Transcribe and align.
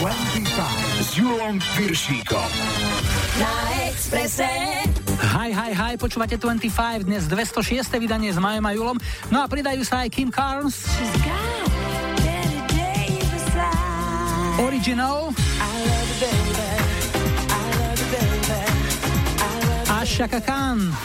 25 0.00 1.04
s 1.04 1.12
Julom 1.12 1.60
Piršíkom. 1.76 2.50
Na 3.36 3.52
Exprese. 3.84 4.48
Hi, 5.36 5.52
hi, 5.52 5.76
hi, 5.76 5.92
počúvate 6.00 6.40
25, 6.40 7.04
dnes 7.04 7.28
206. 7.28 7.84
vydanie 8.00 8.32
s 8.32 8.40
Majom 8.40 8.64
a 8.64 8.72
Julom. 8.72 8.96
No 9.28 9.44
a 9.44 9.46
pridajú 9.52 9.84
sa 9.84 10.00
aj 10.00 10.08
Kim 10.08 10.32
Carnes. 10.32 10.88
Original. 14.64 15.36
A 19.84 20.00
Shaka 20.08 20.40
Khan. 20.40 20.96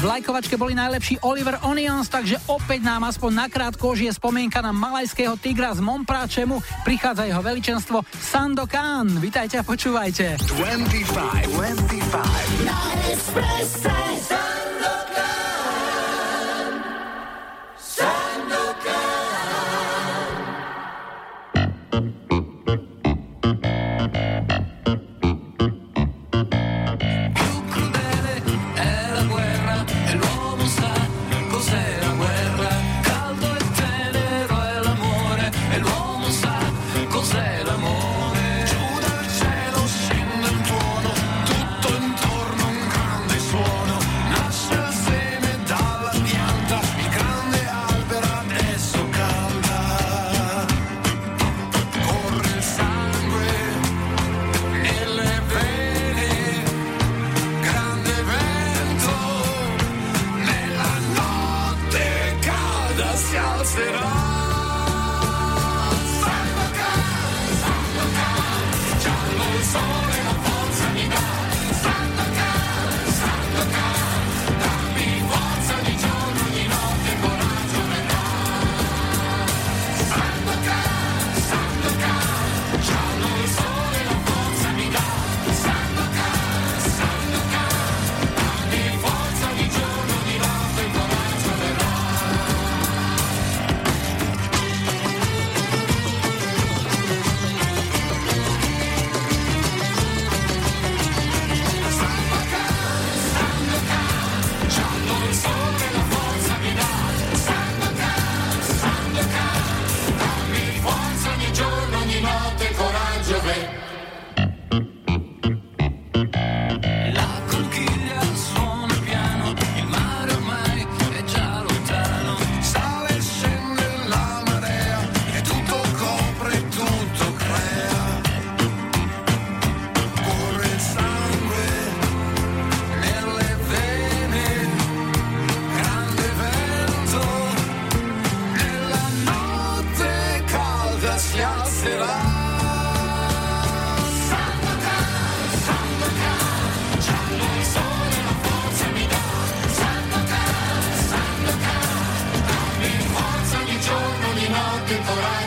V 0.00 0.08
lajkovačke 0.08 0.56
boli 0.56 0.72
najlepší 0.72 1.20
Oliver 1.20 1.60
Onions, 1.60 2.08
takže 2.08 2.40
opäť 2.48 2.80
nám 2.80 3.04
aspoň 3.04 3.44
nakrátko 3.44 3.92
žije 3.92 4.16
spomienka 4.16 4.64
na 4.64 4.72
malajského 4.72 5.36
tigra 5.36 5.76
z 5.76 5.84
Mompráčemu. 5.84 6.56
Prichádza 6.88 7.28
jeho 7.28 7.44
veličenstvo 7.44 8.00
Sandokan. 8.08 9.20
Vítajte 9.20 9.60
a 9.60 9.62
počúvajte. 9.62 10.40
25, 10.40 11.52
25. 11.52 12.64
Na 12.64 14.49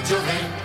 Margarine. 0.03 0.62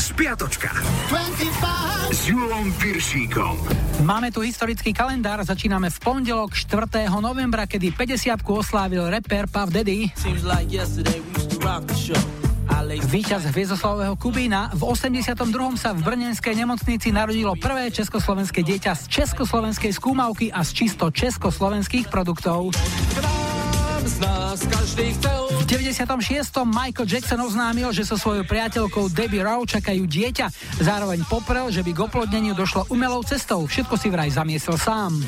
Spiatočka. 0.00 0.72
25. 1.12 2.08
S 2.08 2.24
Julom 2.24 2.72
Piršíkom. 2.80 3.52
Máme 4.00 4.32
tu 4.32 4.40
historický 4.40 4.96
kalendár, 4.96 5.44
začíname 5.44 5.92
v 5.92 5.98
pondelok 6.00 6.56
4. 6.56 7.04
novembra, 7.20 7.68
kedy 7.68 7.92
50 7.92 8.40
oslávil 8.48 9.12
rapper 9.12 9.44
Puff 9.44 9.68
Daddy. 9.68 10.08
Výťaz 12.96 13.44
Hviezdoslavového 13.52 14.16
Kubína. 14.16 14.72
V 14.72 14.88
82. 14.88 15.36
sa 15.76 15.92
v 15.92 16.00
Brnenskej 16.00 16.56
nemocnici 16.56 17.12
narodilo 17.12 17.52
prvé 17.60 17.92
československé 17.92 18.64
dieťa 18.64 18.96
z 18.96 19.20
československej 19.20 19.92
skúmavky 19.92 20.48
a 20.48 20.64
z 20.64 20.70
čisto 20.72 21.12
československých 21.12 22.08
produktov. 22.08 22.72
Chcel 24.16 25.44
96. 25.68 26.64
Michael 26.64 27.04
Jackson 27.04 27.36
oznámil, 27.44 27.92
že 27.92 28.00
so 28.00 28.16
svojou 28.16 28.48
priateľkou 28.48 29.12
Debbie 29.12 29.44
Rowe 29.44 29.68
čakajú 29.68 30.08
dieťa. 30.08 30.48
Zároveň 30.80 31.20
poprel, 31.28 31.68
že 31.68 31.84
by 31.84 31.92
k 31.92 32.00
oplodneniu 32.00 32.56
došlo 32.56 32.88
umelou 32.88 33.20
cestou. 33.28 33.68
Všetko 33.68 34.00
si 34.00 34.08
vraj 34.08 34.32
zamiesel 34.32 34.80
sám. 34.80 35.20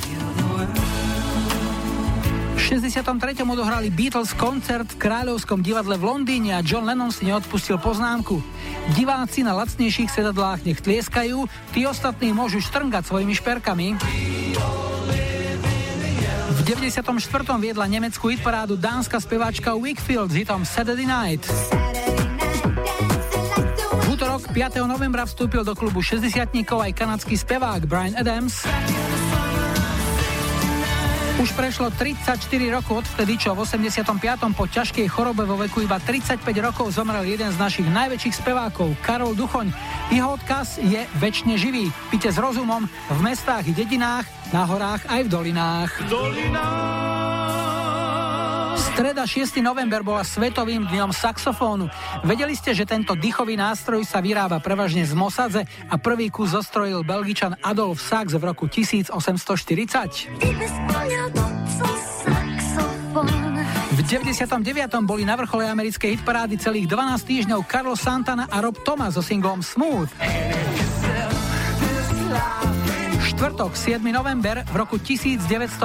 V 2.56 2.60
63. 2.64 3.44
odohrali 3.44 3.92
Beatles 3.92 4.32
koncert 4.32 4.88
v 4.96 5.00
Kráľovskom 5.04 5.60
divadle 5.60 6.00
v 6.00 6.08
Londýne 6.08 6.56
a 6.56 6.64
John 6.64 6.88
Lennon 6.88 7.12
si 7.12 7.28
neodpustil 7.28 7.76
poznámku. 7.76 8.40
Diváci 8.96 9.44
na 9.44 9.52
lacnejších 9.52 10.08
sedadlách 10.08 10.64
nech 10.64 10.80
tlieskajú, 10.80 11.44
tí 11.76 11.84
ostatní 11.84 12.32
môžu 12.32 12.64
štrngať 12.64 13.04
svojimi 13.04 13.36
šperkami. 13.36 13.86
94. 16.68 17.16
viedla 17.56 17.88
nemeckú 17.88 18.28
hitparádu 18.28 18.76
dánska 18.76 19.16
speváčka 19.24 19.72
Wickfield 19.72 20.28
s 20.28 20.36
hitom 20.36 20.68
Saturday 20.68 21.08
Night. 21.08 21.48
V 23.88 24.04
útorok 24.12 24.44
5. 24.52 24.84
novembra 24.84 25.24
vstúpil 25.24 25.64
do 25.64 25.72
klubu 25.72 26.04
60 26.04 26.28
aj 26.60 26.92
kanadský 26.92 27.40
spevák 27.40 27.88
Brian 27.88 28.12
Adams. 28.20 28.68
Už 31.40 31.56
prešlo 31.56 31.88
34 31.88 32.36
rokov 32.68 33.00
odvtedy, 33.00 33.40
čo 33.40 33.56
v 33.56 33.64
85. 33.64 34.04
po 34.52 34.68
ťažkej 34.68 35.06
chorobe 35.08 35.48
vo 35.48 35.56
veku 35.56 35.80
iba 35.86 35.96
35 35.96 36.44
rokov 36.60 36.92
zomrel 36.92 37.24
jeden 37.24 37.48
z 37.48 37.56
našich 37.56 37.88
najväčších 37.88 38.44
spevákov, 38.44 38.92
Karol 39.00 39.32
Duchoň. 39.32 39.72
Jeho 40.12 40.36
odkaz 40.36 40.76
je 40.84 41.00
väčšine 41.16 41.56
živý. 41.56 41.88
Pite 42.12 42.28
s 42.28 42.36
rozumom 42.36 42.84
v 42.90 43.18
mestách 43.24 43.70
i 43.70 43.72
dedinách, 43.72 44.28
na 44.52 44.62
horách 44.64 45.04
aj 45.08 45.20
v 45.24 45.28
dolinách. 45.28 45.90
dolinách. 46.08 47.48
Streda 48.98 49.30
6. 49.30 49.62
november 49.62 50.02
bola 50.02 50.26
Svetovým 50.26 50.82
dňom 50.90 51.14
saxofónu. 51.14 51.86
Vedeli 52.26 52.58
ste, 52.58 52.74
že 52.74 52.82
tento 52.82 53.14
dýchový 53.14 53.54
nástroj 53.54 54.02
sa 54.02 54.18
vyrába 54.18 54.58
prevažne 54.58 55.06
z 55.06 55.14
Mosadze 55.14 55.62
a 55.86 55.94
prvý 56.02 56.34
kus 56.34 56.50
zostrojil 56.50 57.06
belgičan 57.06 57.54
Adolf 57.62 58.02
Sachs 58.02 58.34
v 58.34 58.42
roku 58.42 58.66
1840? 58.66 60.34
V 63.94 64.00
99. 64.02 65.06
boli 65.06 65.22
na 65.22 65.38
vrchole 65.38 65.70
americkej 65.70 66.18
hitparády 66.18 66.58
celých 66.58 66.90
12 66.90 67.22
týždňov 67.22 67.60
Carlos 67.70 68.02
Santana 68.02 68.50
a 68.50 68.58
Rob 68.58 68.82
Thomas 68.82 69.14
so 69.14 69.22
singlom 69.22 69.62
Smooth. 69.62 70.10
Štvrtok, 73.38 73.78
7. 73.78 74.02
november 74.10 74.66
v 74.66 74.74
roku 74.74 74.98
1957 74.98 75.78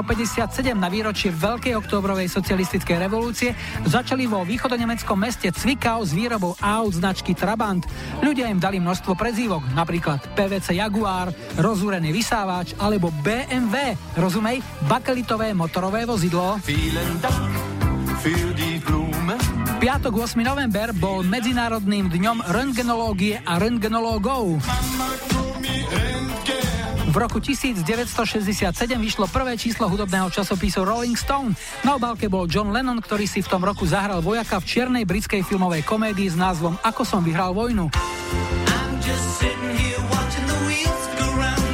na 0.73 0.89
výročie 0.89 1.29
Veľkej 1.29 1.77
oktobrovej 1.85 2.25
socialistickej 2.25 2.97
revolúcie 2.97 3.53
začali 3.85 4.25
vo 4.25 4.41
východonemeckom 4.41 5.13
meste 5.13 5.53
Cvikau 5.53 6.01
s 6.01 6.17
výrobou 6.17 6.57
aut 6.57 6.97
značky 6.97 7.37
Trabant. 7.37 7.85
Ľudia 8.25 8.49
im 8.49 8.57
dali 8.57 8.81
množstvo 8.81 9.13
prezývok, 9.13 9.69
napríklad 9.77 10.33
PVC 10.33 10.81
Jaguar, 10.81 11.29
rozúrený 11.61 12.09
vysávač 12.09 12.73
alebo 12.81 13.13
BMW, 13.21 13.93
rozumej, 14.17 14.57
bakelitové 14.89 15.53
motorové 15.53 16.09
vozidlo. 16.09 16.57
Piatok 19.77 20.13
8. 20.25 20.41
november 20.41 20.89
bol 20.97 21.21
Medzinárodným 21.21 22.09
dňom 22.09 22.49
röntgenológie 22.49 23.45
a 23.45 23.61
röntgenológov. 23.61 24.57
V 27.13 27.21
roku 27.21 27.37
1967 27.37 28.73
vyšlo 28.97 29.29
prvé 29.29 29.53
číslo 29.53 29.85
hudobného 29.85 30.33
časopisu 30.33 30.81
Rolling 30.81 31.13
Stone. 31.13 31.53
Na 31.85 31.93
obálke 31.93 32.25
bol 32.25 32.49
John 32.49 32.73
Lennon, 32.73 32.97
ktorý 32.97 33.29
si 33.29 33.45
v 33.45 33.53
tom 33.53 33.61
roku 33.61 33.85
zahral 33.85 34.17
vojaka 34.25 34.57
v 34.57 34.65
čiernej 34.65 35.05
britskej 35.05 35.45
filmovej 35.45 35.85
komédii 35.85 36.33
s 36.33 36.33
názvom 36.33 36.73
Ako 36.81 37.05
som 37.05 37.21
vyhral 37.21 37.53
vojnu. 37.53 37.93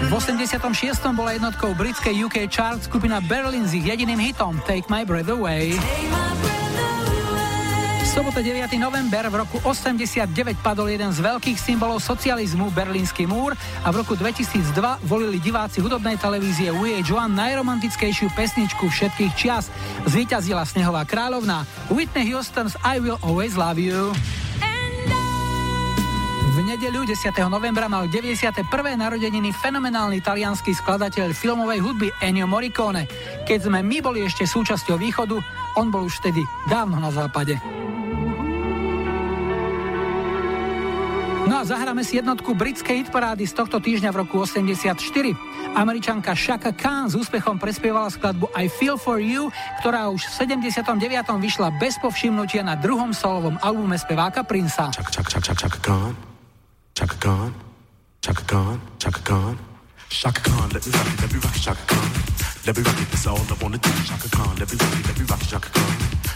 V 0.03 0.11
86. 0.11 0.59
bola 1.15 1.31
jednotkou 1.31 1.71
britskej 1.71 2.19
UK 2.27 2.51
chart 2.51 2.83
skupina 2.83 3.23
Berlin 3.23 3.63
s 3.63 3.71
ich 3.71 3.87
jediným 3.87 4.19
hitom 4.19 4.59
Take 4.67 4.91
My 4.91 5.07
Breath 5.07 5.31
Away. 5.31 5.71
V 5.71 6.58
sobote 8.19 8.43
9. 8.43 8.67
november 8.75 9.31
v 9.31 9.35
roku 9.47 9.63
89 9.63 10.27
padol 10.59 10.91
jeden 10.91 11.07
z 11.07 11.23
veľkých 11.23 11.55
symbolov 11.55 12.03
socializmu, 12.03 12.67
Berlínsky 12.75 13.23
múr, 13.23 13.55
a 13.79 13.87
v 13.95 14.03
roku 14.03 14.19
2002 14.19 14.75
volili 15.07 15.39
diváci 15.39 15.79
hudobnej 15.79 16.19
televízie 16.19 16.75
VH1 16.75 17.31
najromantickejšiu 17.31 18.27
pesničku 18.35 18.91
všetkých 18.91 19.31
čias. 19.39 19.71
Zvíťazila 20.03 20.67
Snehová 20.67 21.07
kráľovná 21.07 21.63
Whitney 21.87 22.27
Houston's 22.35 22.75
I 22.83 22.99
Will 22.99 23.15
Always 23.23 23.55
Love 23.55 23.79
You. 23.79 24.11
V 26.51 26.57
nedeľu 26.67 27.07
10. 27.07 27.39
novembra 27.47 27.87
mal 27.87 28.11
91. 28.11 28.67
narodeniny 28.99 29.55
fenomenálny 29.55 30.19
talianský 30.19 30.75
skladateľ 30.75 31.31
filmovej 31.31 31.79
hudby 31.79 32.11
Ennio 32.19 32.51
Morricone. 32.51 33.07
Keď 33.47 33.71
sme 33.71 33.79
my 33.79 34.03
boli 34.03 34.27
ešte 34.27 34.43
súčasťou 34.43 34.99
východu, 34.99 35.39
on 35.79 35.87
bol 35.87 36.03
už 36.03 36.19
vtedy 36.19 36.43
dávno 36.67 36.99
na 36.99 37.15
západe. 37.15 37.55
A 41.59 41.67
zahráme 41.67 42.07
si 42.07 42.15
jednotku 42.15 42.55
britskej 42.55 43.03
hitparády 43.03 43.43
z 43.43 43.51
tohto 43.51 43.83
týždňa 43.83 44.15
v 44.15 44.23
roku 44.23 44.39
84. 44.39 44.95
Američanka 45.75 46.31
Shaka 46.31 46.71
Khan 46.71 47.11
s 47.11 47.19
úspechom 47.19 47.59
prespievala 47.59 48.07
skladbu 48.07 48.47
I 48.55 48.71
Feel 48.71 48.95
For 48.95 49.19
You, 49.19 49.51
ktorá 49.83 50.07
už 50.07 50.23
v 50.23 50.55
79. 50.55 50.87
vyšla 51.35 51.75
bez 51.75 51.99
povšimnutia 51.99 52.63
na 52.63 52.79
druhom 52.79 53.11
solovom 53.11 53.59
albume 53.59 53.99
speváka 53.99 54.47
Princa. 54.47 54.87
Chaka, 54.95 55.11
Khan. 55.83 56.15
Chaka 56.95 57.15
Khan, 57.19 57.51
Chaka 58.23 58.43
Khan, 58.47 58.79
Chaka 58.95 59.21
Khan. 59.27 59.55
Chaka 60.07 60.39
Khan, 60.39 60.69
Chaka 65.43 65.69
Khan. 65.75 66.18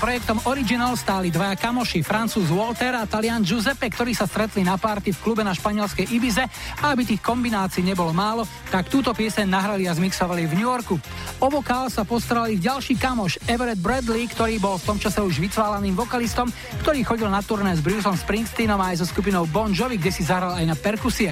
Projektom 0.00 0.38
Original 0.48 0.96
stáli 0.96 1.28
dvaja 1.28 1.58
kamoši, 1.58 2.00
francúz 2.00 2.48
Walter 2.48 2.96
a 2.98 3.04
talian 3.04 3.44
Giuseppe, 3.44 3.90
ktorí 3.90 4.14
sa 4.14 4.24
stretli 4.24 4.64
na 4.64 4.74
párty 4.80 5.12
v 5.12 5.20
klube 5.20 5.42
na 5.44 5.52
španielskej 5.52 6.10
Ibize 6.14 6.44
a 6.80 6.94
aby 6.94 7.04
tých 7.04 7.22
kombinácií 7.22 7.84
nebolo 7.84 8.10
málo, 8.10 8.48
tak 8.72 8.90
túto 8.90 9.14
pieseň 9.14 9.46
nahrali 9.46 9.84
a 9.86 9.96
zmixovali 9.96 10.48
v 10.50 10.56
New 10.56 10.66
Yorku. 10.66 10.96
O 11.38 11.46
vokál 11.52 11.92
sa 11.92 12.02
postaral 12.02 12.50
ich 12.50 12.64
ďalší 12.64 12.98
kamoš 12.98 13.38
Everett 13.46 13.78
Bradley, 13.78 14.26
ktorý 14.26 14.58
bol 14.58 14.80
v 14.80 14.88
tom 14.88 14.98
čase 14.98 15.22
už 15.22 15.38
vycválaným 15.38 15.94
vokalistom, 15.94 16.50
ktorý 16.82 17.06
chodil 17.06 17.28
na 17.30 17.44
turné 17.44 17.76
s 17.76 17.84
Bruceom 17.84 18.18
Springsteenom 18.18 18.80
aj 18.80 19.02
so 19.02 19.06
skupinou 19.06 19.46
Bon 19.46 19.70
Jovi, 19.70 20.00
kde 20.00 20.10
si 20.10 20.26
zahral 20.26 20.58
aj 20.58 20.66
na 20.66 20.76
perkusie. 20.76 21.30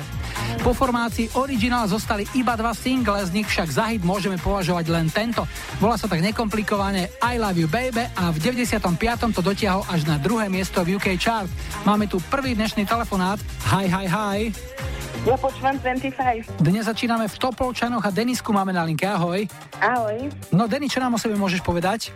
Po 0.61 0.76
formácii 0.76 1.32
Original 1.40 1.88
zostali 1.88 2.28
iba 2.37 2.52
dva 2.52 2.76
single, 2.76 3.25
z 3.25 3.32
nich 3.32 3.49
však 3.49 3.68
za 3.73 3.88
hit 3.88 4.04
môžeme 4.04 4.37
považovať 4.37 4.85
len 4.92 5.09
tento. 5.09 5.49
Volá 5.80 5.97
sa 5.97 6.04
tak 6.04 6.21
nekomplikovane 6.21 7.09
I 7.25 7.40
Love 7.40 7.64
You 7.64 7.68
Baby 7.73 8.12
a 8.12 8.28
v 8.28 8.37
95. 8.44 9.32
to 9.32 9.40
dotiahol 9.40 9.88
až 9.88 10.04
na 10.04 10.21
druhé 10.21 10.52
miesto 10.52 10.85
v 10.85 11.00
UK 11.00 11.16
chart. 11.16 11.49
Máme 11.88 12.04
tu 12.04 12.21
prvý 12.28 12.52
dnešný 12.52 12.85
telefonát. 12.85 13.40
Hi, 13.73 13.88
hi, 13.88 14.04
hi. 14.04 14.91
Ja 15.22 15.38
počúvam 15.38 15.78
25. 15.78 16.58
Dnes 16.66 16.82
začíname 16.82 17.30
v 17.30 17.36
Topolčanoch 17.38 18.02
a 18.02 18.10
Denisku 18.10 18.50
máme 18.50 18.74
na 18.74 18.82
linke. 18.82 19.06
Ahoj. 19.06 19.46
Ahoj. 19.78 20.26
No 20.50 20.66
Denis, 20.66 20.90
čo 20.90 20.98
nám 20.98 21.14
o 21.14 21.18
sebe 21.22 21.38
môžeš 21.38 21.62
povedať? 21.62 22.10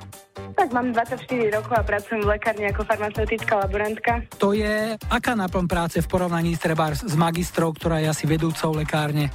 Tak 0.56 0.74
mám 0.74 0.90
24 0.90 1.22
rokov 1.54 1.74
a 1.76 1.86
pracujem 1.86 2.26
v 2.26 2.34
lekárni 2.34 2.66
ako 2.66 2.82
farmaceutická 2.82 3.62
laborantka. 3.62 4.26
To 4.42 4.56
je 4.56 4.98
aká 5.06 5.38
náplň 5.38 5.64
práce 5.70 5.96
v 6.02 6.08
porovnaní 6.10 6.58
treba 6.58 6.90
s 6.96 7.14
magistrou, 7.14 7.70
ktorá 7.70 8.02
je 8.02 8.10
asi 8.10 8.24
vedúcou 8.26 8.74
lekárne? 8.74 9.30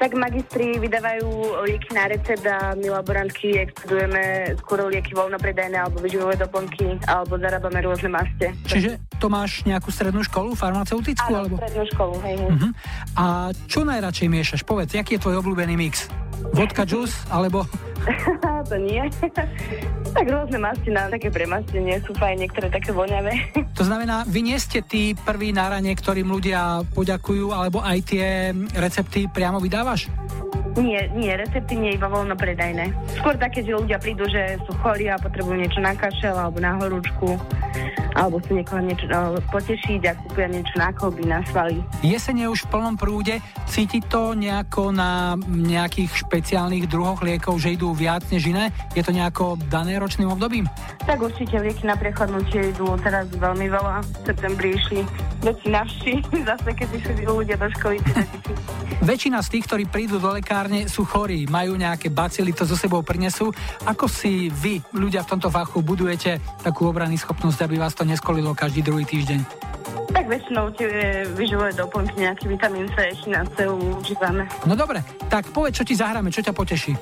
Tak 0.00 0.16
magistri 0.16 0.80
vydávajú 0.80 1.60
lieky 1.68 1.90
na 1.92 2.08
recept 2.08 2.44
a 2.48 2.72
my 2.72 2.88
laborantky 2.88 3.60
expedujeme 3.60 4.56
skôr 4.64 4.88
lieky 4.88 5.12
voľnopredajné 5.12 5.76
alebo 5.76 6.00
vyživové 6.00 6.40
doplnky 6.40 6.96
alebo 7.04 7.36
zarábame 7.36 7.84
rôzne 7.84 8.08
maste. 8.08 8.56
Čiže 8.64 8.96
to 9.20 9.28
máš 9.28 9.60
nejakú 9.68 9.92
strednú 9.92 10.24
školu 10.24 10.56
farmaceutickú? 10.56 11.28
Áno, 11.28 11.44
alebo? 11.44 11.60
strednú 11.60 11.84
školu, 11.92 12.14
hej. 12.24 12.36
Uh-huh. 12.40 12.70
A 13.18 13.50
čo 13.66 13.82
najradšej 13.82 14.28
miešaš? 14.30 14.62
Povedz, 14.62 14.94
aký 14.94 15.18
je 15.18 15.22
tvoj 15.22 15.42
obľúbený 15.42 15.74
mix? 15.74 16.06
Vodka 16.54 16.86
juice 16.86 17.14
alebo... 17.30 17.66
to 18.70 18.76
nie. 18.78 19.02
tak 20.16 20.26
rôzne 20.26 20.58
masti 20.58 20.90
na 20.90 21.06
také 21.10 21.28
premastenie 21.30 22.00
sú 22.04 22.12
fajn, 22.16 22.36
niektoré 22.46 22.68
také 22.72 22.90
voňavé. 22.90 23.32
to 23.78 23.84
znamená, 23.86 24.24
vy 24.26 24.40
nie 24.44 24.58
ste 24.58 24.82
tí 24.84 25.14
prví 25.14 25.52
na 25.54 25.70
rane, 25.70 25.92
ktorým 25.92 26.28
ľudia 26.28 26.84
poďakujú, 26.94 27.52
alebo 27.52 27.82
aj 27.82 27.98
tie 28.06 28.54
recepty 28.76 29.30
priamo 29.30 29.62
vydávaš? 29.62 30.08
Nie, 30.78 31.10
nie, 31.18 31.34
recepty 31.34 31.74
nie 31.74 31.98
iba 31.98 32.06
voľno 32.06 32.38
predajné. 32.38 32.94
Skôr 33.18 33.34
také, 33.34 33.66
že 33.66 33.74
ľudia 33.74 33.98
prídu, 33.98 34.22
že 34.30 34.54
sú 34.64 34.72
chorí 34.78 35.10
a 35.10 35.18
potrebujú 35.18 35.58
niečo 35.58 35.82
na 35.82 35.98
kašel 35.98 36.32
alebo 36.32 36.62
na 36.62 36.78
horúčku 36.78 37.34
alebo 38.14 38.42
si 38.42 38.54
niekoho 38.54 38.82
niečo 38.82 39.06
no, 39.06 39.38
potešiť 39.50 40.00
a 40.10 40.12
kúpia 40.18 40.46
niečo 40.50 40.74
na 40.78 40.90
kolby, 40.90 41.24
na 41.26 41.40
svaly. 41.46 41.78
Jesene 42.02 42.46
je 42.46 42.52
už 42.52 42.66
v 42.66 42.70
plnom 42.74 42.96
prúde, 42.98 43.38
cíti 43.70 44.02
to 44.02 44.34
nejako 44.34 44.90
na 44.90 45.38
nejakých 45.46 46.26
špeciálnych 46.26 46.90
druhoch 46.90 47.22
liekov, 47.22 47.62
že 47.62 47.78
idú 47.78 47.89
viac 47.92 48.24
než 48.30 48.50
iné? 48.50 48.74
Je 48.92 49.02
to 49.02 49.14
nejako 49.14 49.60
dané 49.68 49.98
ročným 50.00 50.30
obdobím? 50.32 50.66
Tak 51.06 51.20
určite 51.20 51.58
lieky 51.58 51.86
na 51.86 51.96
prechladnutie 51.96 52.74
idú 52.74 52.94
teraz 53.00 53.26
veľmi 53.32 53.66
veľa. 53.68 53.94
V 54.02 54.08
septembri 54.30 54.76
išli 54.76 55.00
navši, 55.44 56.12
zase 56.48 56.70
keď 56.76 56.88
išli 56.94 57.24
ľudia 57.24 57.56
do 57.56 57.68
školy. 57.78 57.96
Väčšina 59.00 59.40
z 59.40 59.48
tých, 59.56 59.64
ktorí 59.64 59.84
prídu 59.88 60.20
do 60.20 60.28
lekárne, 60.28 60.84
sú 60.84 61.08
chorí, 61.08 61.48
majú 61.48 61.72
nejaké 61.72 62.12
bacily, 62.12 62.52
to 62.52 62.68
so 62.68 62.76
sebou 62.76 63.00
prinesú. 63.00 63.48
Ako 63.88 64.04
si 64.04 64.52
vy, 64.52 64.84
ľudia 64.92 65.24
v 65.24 65.30
tomto 65.36 65.48
fachu, 65.48 65.80
budujete 65.80 66.36
takú 66.60 66.84
obrany 66.84 67.16
schopnosť, 67.16 67.64
aby 67.64 67.80
vás 67.80 67.96
to 67.96 68.04
neskolilo 68.04 68.52
každý 68.52 68.84
druhý 68.84 69.08
týždeň? 69.08 69.40
Tak 70.10 70.26
väčšinou 70.26 70.74
tie 70.76 71.24
vyživové 71.32 71.72
doplnky, 71.72 72.28
nejaký 72.28 72.52
vitamín 72.52 72.92
C, 72.92 73.14
na 73.30 73.46
C 73.56 73.64
užívame. 73.64 74.44
No 74.68 74.76
dobre, 74.76 75.00
tak 75.32 75.48
povedz, 75.48 75.80
čo 75.80 75.86
ti 75.86 75.96
zahráme, 75.96 76.28
čo 76.28 76.44
ťa 76.44 76.52
poteší. 76.52 76.92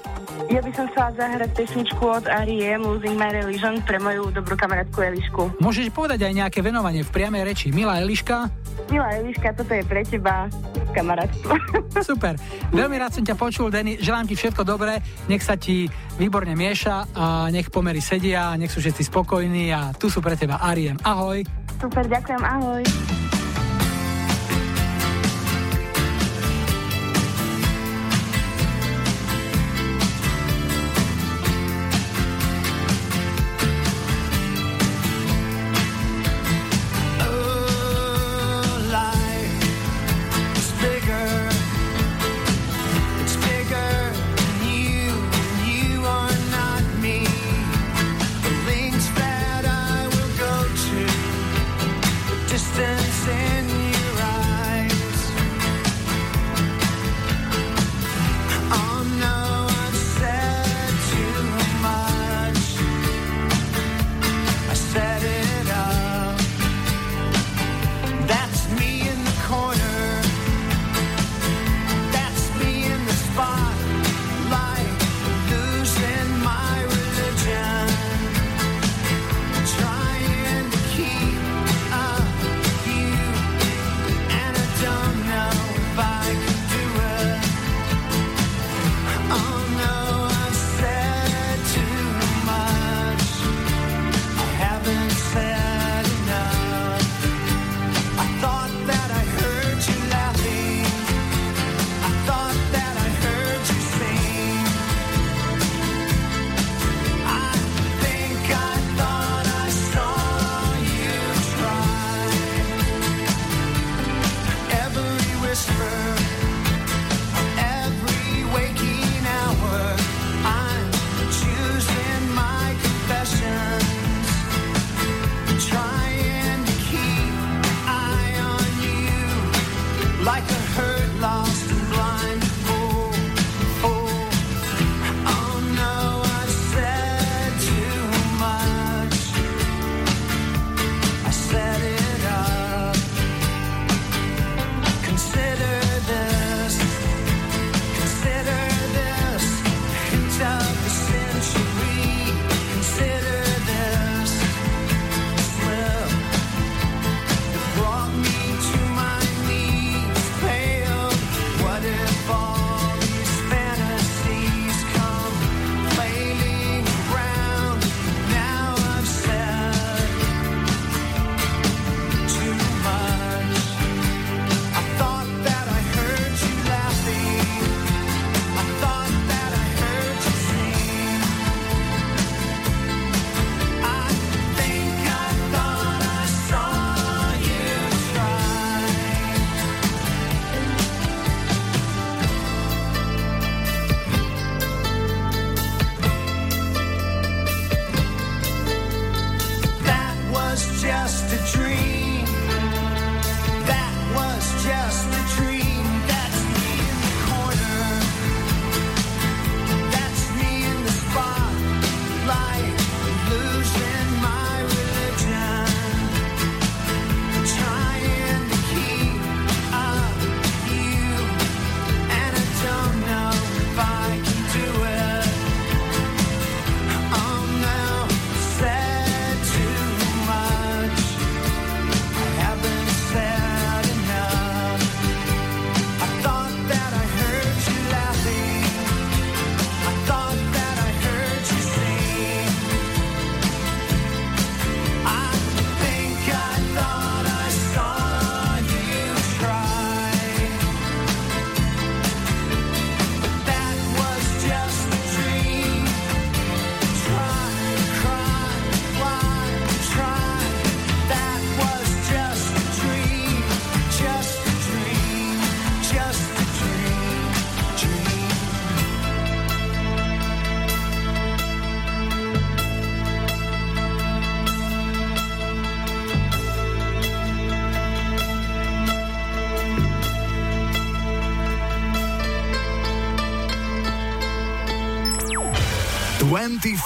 Ja 0.48 0.62
by 0.62 0.70
som 0.78 0.86
chcela 0.94 1.10
zahrať 1.18 1.50
pesničku 1.58 1.98
od 2.06 2.30
R.E.M. 2.30 2.86
Losing 2.86 3.18
My 3.18 3.34
Religion 3.34 3.82
pre 3.82 3.98
moju 3.98 4.30
dobrú 4.30 4.54
kamarátku 4.54 5.02
Elišku. 5.02 5.58
Môžeš 5.58 5.90
povedať 5.90 6.30
aj 6.30 6.46
nejaké 6.46 6.62
venovanie 6.62 7.02
v 7.02 7.10
priamej 7.10 7.50
reči. 7.50 7.74
Milá 7.74 7.98
Eliška? 7.98 8.46
Milá 8.86 9.10
Eliška, 9.18 9.58
toto 9.58 9.74
je 9.74 9.82
pre 9.82 10.06
teba 10.06 10.46
kamarátstvo. 10.94 11.50
Super. 12.14 12.38
Veľmi 12.70 12.94
rád 12.94 13.10
som 13.10 13.26
ťa 13.26 13.34
počul, 13.34 13.74
Denny. 13.74 13.98
Želám 13.98 14.30
ti 14.30 14.38
všetko 14.38 14.62
dobré. 14.62 15.02
Nech 15.26 15.42
sa 15.42 15.58
ti 15.58 15.90
výborne 16.14 16.54
mieša 16.54 17.10
a 17.10 17.50
nech 17.50 17.74
pomery 17.74 17.98
sedia, 17.98 18.54
nech 18.54 18.70
sú 18.70 18.78
všetci 18.78 19.10
spokojní 19.10 19.74
a 19.74 19.90
tu 19.98 20.06
sú 20.06 20.22
pre 20.22 20.38
teba 20.38 20.62
Ariem. 20.62 20.94
Ahoj. 21.02 21.42
Super, 21.82 22.06
ďakujem, 22.06 22.42
ahoj. 22.46 22.86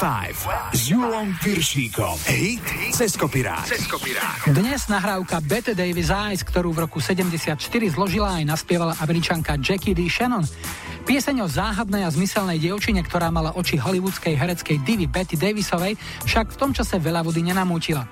25 0.02 0.74
s 0.74 0.90
Julom 0.90 1.30
Piršíkom. 1.38 2.18
Hit 2.26 2.66
cez 2.90 3.14
kopirák. 3.14 3.70
Dnes 4.50 4.90
nahrávka 4.90 5.38
Bette 5.38 5.78
Davis 5.78 6.10
Eyes, 6.10 6.42
ktorú 6.42 6.74
v 6.74 6.90
roku 6.90 6.98
74 6.98 7.54
zložila 7.86 8.42
aj 8.42 8.50
naspievala 8.50 8.98
američanka 8.98 9.54
Jackie 9.62 9.94
D. 9.94 10.10
Shannon. 10.10 10.42
Pieseň 11.02 11.42
o 11.42 11.48
záhadnej 11.50 12.06
a 12.06 12.14
zmyselnej 12.14 12.62
dievčine, 12.62 13.02
ktorá 13.02 13.26
mala 13.34 13.50
oči 13.58 13.74
hollywoodskej 13.74 14.38
hereckej 14.38 14.86
divy 14.86 15.10
Betty 15.10 15.34
Davisovej, 15.34 15.98
však 16.22 16.54
v 16.54 16.58
tom 16.62 16.70
čase 16.70 17.02
veľa 17.02 17.26
vody 17.26 17.42
nenamútila. 17.42 18.06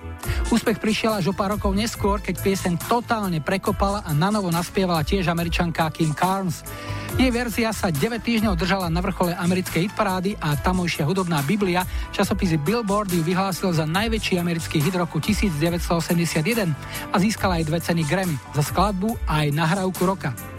Úspech 0.51 0.83
prišiel 0.83 1.15
až 1.15 1.31
o 1.31 1.35
pár 1.35 1.55
rokov 1.55 1.71
neskôr, 1.71 2.19
keď 2.19 2.43
pieseň 2.43 2.83
totálne 2.91 3.39
prekopala 3.39 4.03
a 4.03 4.11
nanovo 4.11 4.51
naspievala 4.51 5.07
tiež 5.07 5.31
američanka 5.31 5.87
Kim 5.95 6.11
Carnes. 6.19 6.67
Jej 7.15 7.31
verzia 7.31 7.71
sa 7.71 7.95
9 7.95 8.19
týždňov 8.19 8.59
držala 8.59 8.91
na 8.91 8.99
vrchole 8.99 9.39
americkej 9.39 9.87
hitparády 9.87 10.35
a 10.43 10.59
tamojšia 10.59 11.07
hudobná 11.07 11.47
Biblia, 11.47 11.87
časopis 12.11 12.59
Billboard 12.59 13.15
ju 13.15 13.23
vyhlásil 13.23 13.71
za 13.71 13.87
najväčší 13.87 14.43
americký 14.43 14.83
hit 14.83 14.99
roku 14.99 15.23
1981 15.23 16.75
a 17.11 17.17
získala 17.23 17.63
aj 17.63 17.65
dve 17.71 17.79
ceny 17.79 18.03
Grammy 18.03 18.35
za 18.51 18.67
skladbu 18.67 19.15
a 19.31 19.47
aj 19.47 19.55
nahrávku 19.55 20.03
roka. 20.03 20.50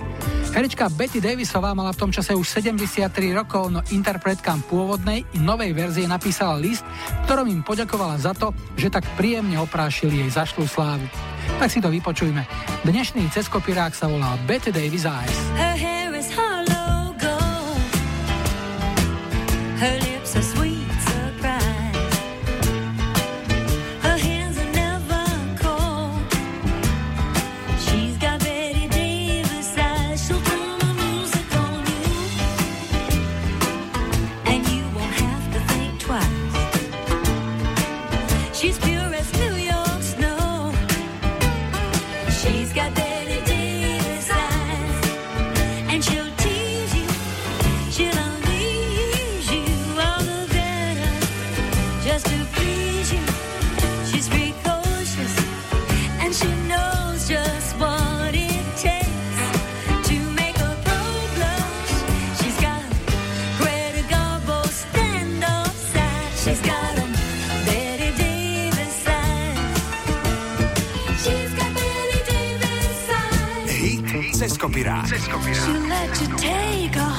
Herečka 0.52 0.92
Betty 0.92 1.24
Davisová 1.24 1.72
mala 1.72 1.96
v 1.96 2.04
tom 2.04 2.12
čase 2.12 2.36
už 2.36 2.44
73 2.44 3.08
rokov, 3.32 3.72
no 3.72 3.80
interpretkám 3.88 4.60
pôvodnej 4.68 5.24
i 5.32 5.40
novej 5.40 5.72
verzie 5.72 6.04
napísala 6.04 6.60
list, 6.60 6.84
ktorom 7.24 7.48
im 7.48 7.64
poďakovala 7.64 8.20
za 8.20 8.36
to, 8.36 8.52
že 8.76 8.92
tak 8.92 9.08
príjemne 9.16 9.56
oprášili 9.64 10.20
jej 10.20 10.30
zašlú 10.36 10.68
slávu. 10.68 11.08
Tak 11.56 11.72
si 11.72 11.80
to 11.80 11.88
vypočujme. 11.88 12.44
Dnešný 12.84 13.32
ceskopirák 13.32 13.96
sa 13.96 14.12
volá 14.12 14.36
Betty 14.44 14.76
Davis 14.76 15.08
Eyes. 15.08 15.40
Her 15.56 15.80
hair 15.80 16.12
is 16.20 16.28
hollow 16.36 17.16
gold. 17.16 17.80
Her 19.80 20.11
Ceskopirát. 74.62 75.08
Ceskopirát. 75.08 77.11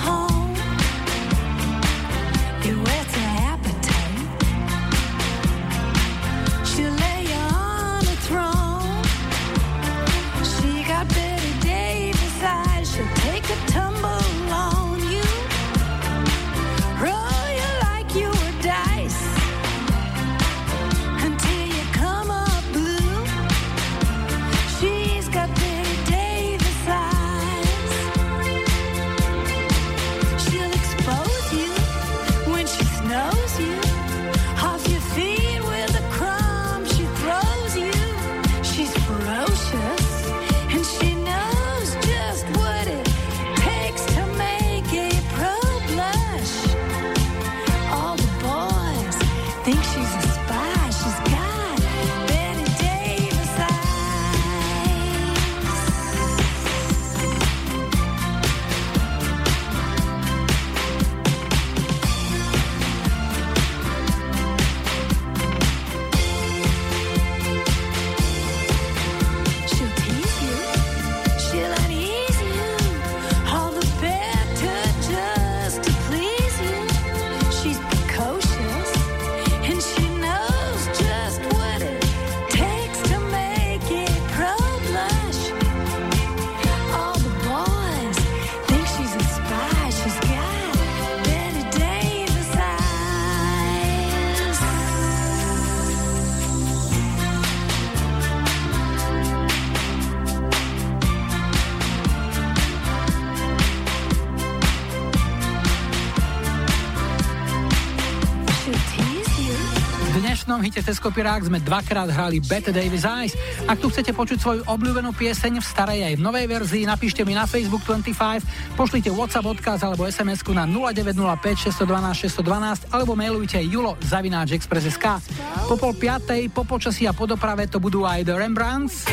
Hite 110.72 110.88
cez 110.88 110.96
kopirák 110.96 111.52
sme 111.52 111.60
dvakrát 111.60 112.08
hrali 112.08 112.40
Bette 112.40 112.72
Davis 112.72 113.04
Eyes. 113.04 113.36
Ak 113.68 113.76
tu 113.76 113.92
chcete 113.92 114.16
počuť 114.16 114.40
svoju 114.40 114.62
obľúbenú 114.64 115.12
pieseň 115.12 115.60
v 115.60 115.66
starej 115.68 116.00
aj 116.08 116.14
v 116.16 116.24
novej 116.24 116.48
verzii, 116.48 116.88
napíšte 116.88 117.28
mi 117.28 117.36
na 117.36 117.44
Facebook 117.44 117.84
25, 117.84 118.72
pošlite 118.72 119.12
WhatsApp 119.12 119.44
odkaz 119.44 119.84
alebo 119.84 120.08
sms 120.08 120.40
na 120.56 120.64
0905 120.64 121.76
612 121.76 122.88
612 122.88 122.88
alebo 122.88 123.12
mailujte 123.12 123.60
julo 123.68 124.00
zavináč 124.00 124.56
express.sk. 124.56 125.20
Po 125.68 125.76
pol 125.76 125.92
piatej, 125.92 126.48
po 126.48 126.64
počasí 126.64 127.04
a 127.04 127.12
po 127.12 127.28
doprave 127.28 127.68
to 127.68 127.76
budú 127.76 128.08
aj 128.08 128.24
The 128.24 128.32
Rembrandts. 128.32 129.04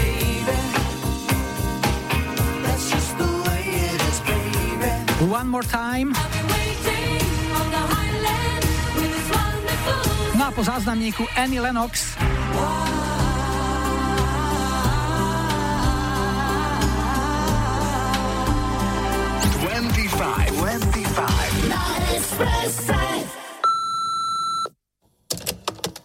One 5.28 5.52
more 5.52 5.68
time. 5.68 6.39
Po 10.50 10.66
záznamníku 10.66 11.24
Annie 11.38 11.62
Lennox. 11.62 12.18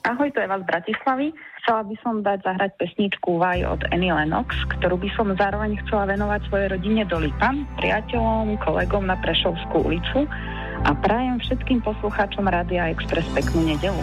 Ahoj, 0.04 0.28
to 0.30 0.38
je 0.38 0.46
vás 0.46 0.62
Bratislavy. 0.62 1.32
Chcela 1.64 1.82
by 1.88 1.96
som 2.04 2.20
dať 2.20 2.38
zahrať 2.44 2.70
pesničku 2.76 3.40
Vaj 3.40 3.64
od 3.64 3.80
Annie 3.90 4.12
Lennox, 4.12 4.52
ktorú 4.78 5.00
by 5.00 5.08
som 5.16 5.32
zároveň 5.34 5.80
chcela 5.82 6.06
venovať 6.12 6.40
svojej 6.46 6.68
rodine 6.76 7.02
do 7.08 7.18
Lipan, 7.18 7.64
priateľom, 7.80 8.60
kolegom 8.60 9.08
na 9.08 9.16
Prešovskú 9.18 9.88
ulicu 9.88 10.28
a 10.82 10.90
prajem 10.98 11.38
všetkým 11.38 11.78
poslucháčom 11.86 12.50
Rádia 12.50 12.90
Express 12.90 13.30
peknú 13.30 13.62
nedelu. 13.62 14.02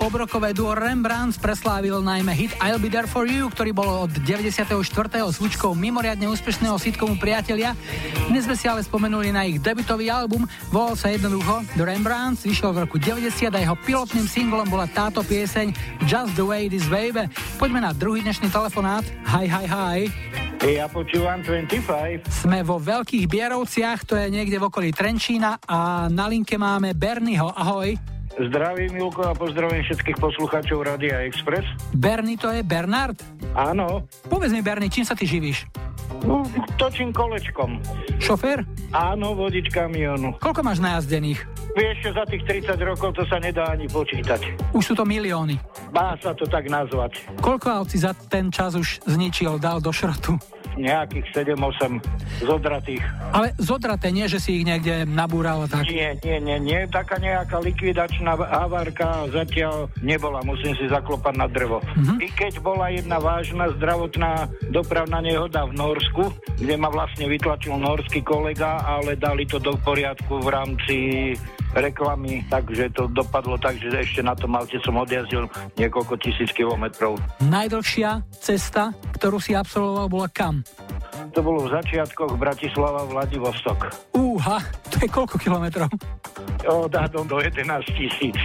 Pobrokové 0.00 0.56
duo 0.56 0.72
Rembrandt 0.72 1.36
preslávil 1.36 2.00
najmä 2.00 2.32
hit 2.32 2.56
I'll 2.64 2.80
Be 2.80 2.88
There 2.88 3.04
For 3.04 3.28
You, 3.28 3.52
ktorý 3.52 3.76
bol 3.76 4.08
od 4.08 4.12
94. 4.24 4.72
zvučkou 5.12 5.76
mimoriadne 5.76 6.24
úspešného 6.24 6.80
sitcomu 6.80 7.20
Priatelia. 7.20 7.76
Dnes 8.32 8.48
sme 8.48 8.56
si 8.56 8.64
ale 8.64 8.80
spomenuli 8.80 9.28
na 9.28 9.44
ich 9.44 9.60
debutový 9.60 10.08
album, 10.08 10.48
volal 10.72 10.96
sa 10.96 11.12
jednoducho 11.12 11.68
The 11.76 11.84
Rembrandt, 11.84 12.40
vyšiel 12.40 12.72
v 12.72 12.88
roku 12.88 12.96
90 12.96 13.52
a 13.52 13.58
jeho 13.60 13.76
pilotným 13.84 14.24
singlom 14.24 14.72
bola 14.72 14.88
táto 14.88 15.20
pieseň 15.20 15.76
Just 16.08 16.32
The 16.32 16.48
Way 16.48 16.72
This 16.72 16.88
Baby. 16.88 17.28
Poďme 17.60 17.84
na 17.84 17.92
druhý 17.92 18.24
dnešný 18.24 18.48
telefonát. 18.48 19.04
Hi, 19.28 19.44
hi, 19.44 19.68
hi. 19.68 19.98
Ja 20.64 20.88
počúvam 20.88 21.44
25. 21.44 22.24
Sme 22.24 22.64
vo 22.64 22.80
Veľkých 22.80 23.28
Bierovciach, 23.28 24.08
to 24.08 24.16
je 24.16 24.32
niekde 24.32 24.56
v 24.56 24.64
okolí 24.64 24.96
Trenčína 24.96 25.60
a 25.68 26.08
na 26.08 26.24
linke 26.24 26.56
máme 26.56 26.96
Bernyho. 26.96 27.52
Ahoj. 27.52 28.09
Zdravím 28.40 28.96
Milko 28.96 29.20
a 29.28 29.36
pozdravím 29.36 29.84
všetkých 29.84 30.16
poslucháčov 30.16 30.80
Radia 30.80 31.28
Express. 31.28 31.68
Berny 31.92 32.40
to 32.40 32.48
je 32.48 32.64
Bernard? 32.64 33.20
Áno. 33.52 34.08
Povedz 34.32 34.56
mi 34.56 34.64
Berny, 34.64 34.88
čím 34.88 35.04
sa 35.04 35.12
ty 35.12 35.28
živíš? 35.28 35.68
No, 36.24 36.48
točím 36.80 37.12
kolečkom. 37.12 37.80
Šofér? 38.16 38.64
Áno, 38.96 39.36
vodič 39.36 39.68
kamionu. 39.68 40.40
Koľko 40.40 40.60
máš 40.64 40.80
najazdených? 40.80 41.44
Vieš, 41.76 42.16
za 42.16 42.24
tých 42.26 42.42
30 42.64 42.80
rokov 42.80 43.12
to 43.12 43.28
sa 43.28 43.36
nedá 43.38 43.76
ani 43.76 43.86
počítať. 43.86 44.72
Už 44.72 44.82
sú 44.88 44.94
to 44.96 45.04
milióny. 45.04 45.60
Dá 45.92 46.16
sa 46.18 46.32
to 46.32 46.48
tak 46.48 46.66
nazvať. 46.66 47.20
Koľko 47.44 47.66
aut 47.84 47.88
si 47.92 48.00
za 48.00 48.16
ten 48.16 48.48
čas 48.48 48.72
už 48.72 49.04
zničil, 49.04 49.60
dal 49.60 49.84
do 49.84 49.92
šrotu? 49.92 50.40
Nejakých 50.78 51.26
7-8 51.56 52.44
zodratých. 52.44 53.02
Ale 53.32 53.54
zodraté, 53.58 54.10
nie, 54.14 54.26
že 54.30 54.38
si 54.42 54.62
ich 54.62 54.64
niekde 54.66 55.08
nabúral 55.08 55.66
tak? 55.66 55.86
Nie, 55.88 56.18
nie, 56.22 56.38
nie, 56.42 56.58
nie. 56.58 56.80
Taká 56.90 57.18
nejaká 57.18 57.58
likvidačná 57.62 58.34
havárka 58.36 59.26
zatiaľ 59.30 59.90
nebola. 60.02 60.42
Musím 60.42 60.74
si 60.78 60.86
zaklopať 60.90 61.34
na 61.34 61.46
drevo. 61.46 61.82
Uh-huh. 61.82 62.18
I 62.18 62.28
keď 62.32 62.62
bola 62.62 62.90
jedna 62.90 63.18
vážna 63.18 63.70
zdravotná 63.78 64.50
dopravná 64.70 65.22
nehoda 65.22 65.66
v 65.66 65.76
Norsku, 65.78 66.24
kde 66.58 66.74
ma 66.76 66.90
vlastne 66.90 67.26
vytlačil 67.30 67.74
norský 67.78 68.20
kolega, 68.22 68.82
ale 68.82 69.16
dali 69.16 69.46
to 69.46 69.62
do 69.62 69.74
poriadku 69.80 70.42
v 70.42 70.48
rámci 70.48 70.96
reklamy, 71.74 72.42
takže 72.50 72.90
to 72.94 73.06
dopadlo 73.10 73.54
tak, 73.60 73.78
že 73.78 73.90
ešte 73.92 74.20
na 74.22 74.34
tom 74.34 74.54
aute 74.58 74.78
som 74.82 74.98
odjazdil 74.98 75.46
niekoľko 75.78 76.14
tisíc 76.18 76.50
kilometrov. 76.54 77.18
Najdlhšia 77.46 78.26
cesta, 78.42 78.90
ktorú 79.14 79.38
si 79.38 79.54
absolvoval, 79.54 80.06
bola 80.10 80.28
kam? 80.30 80.62
To 81.30 81.40
bolo 81.46 81.70
v 81.70 81.78
začiatkoch 81.78 82.34
Bratislava 82.34 83.06
Vladivostok. 83.06 83.92
Úha, 84.16 84.58
to 84.90 84.96
je 84.98 85.08
koľko 85.08 85.36
kilometrov? 85.38 85.90
Odhadom 86.66 87.24
do 87.30 87.38
11 87.38 87.62
tisíc. 87.94 88.36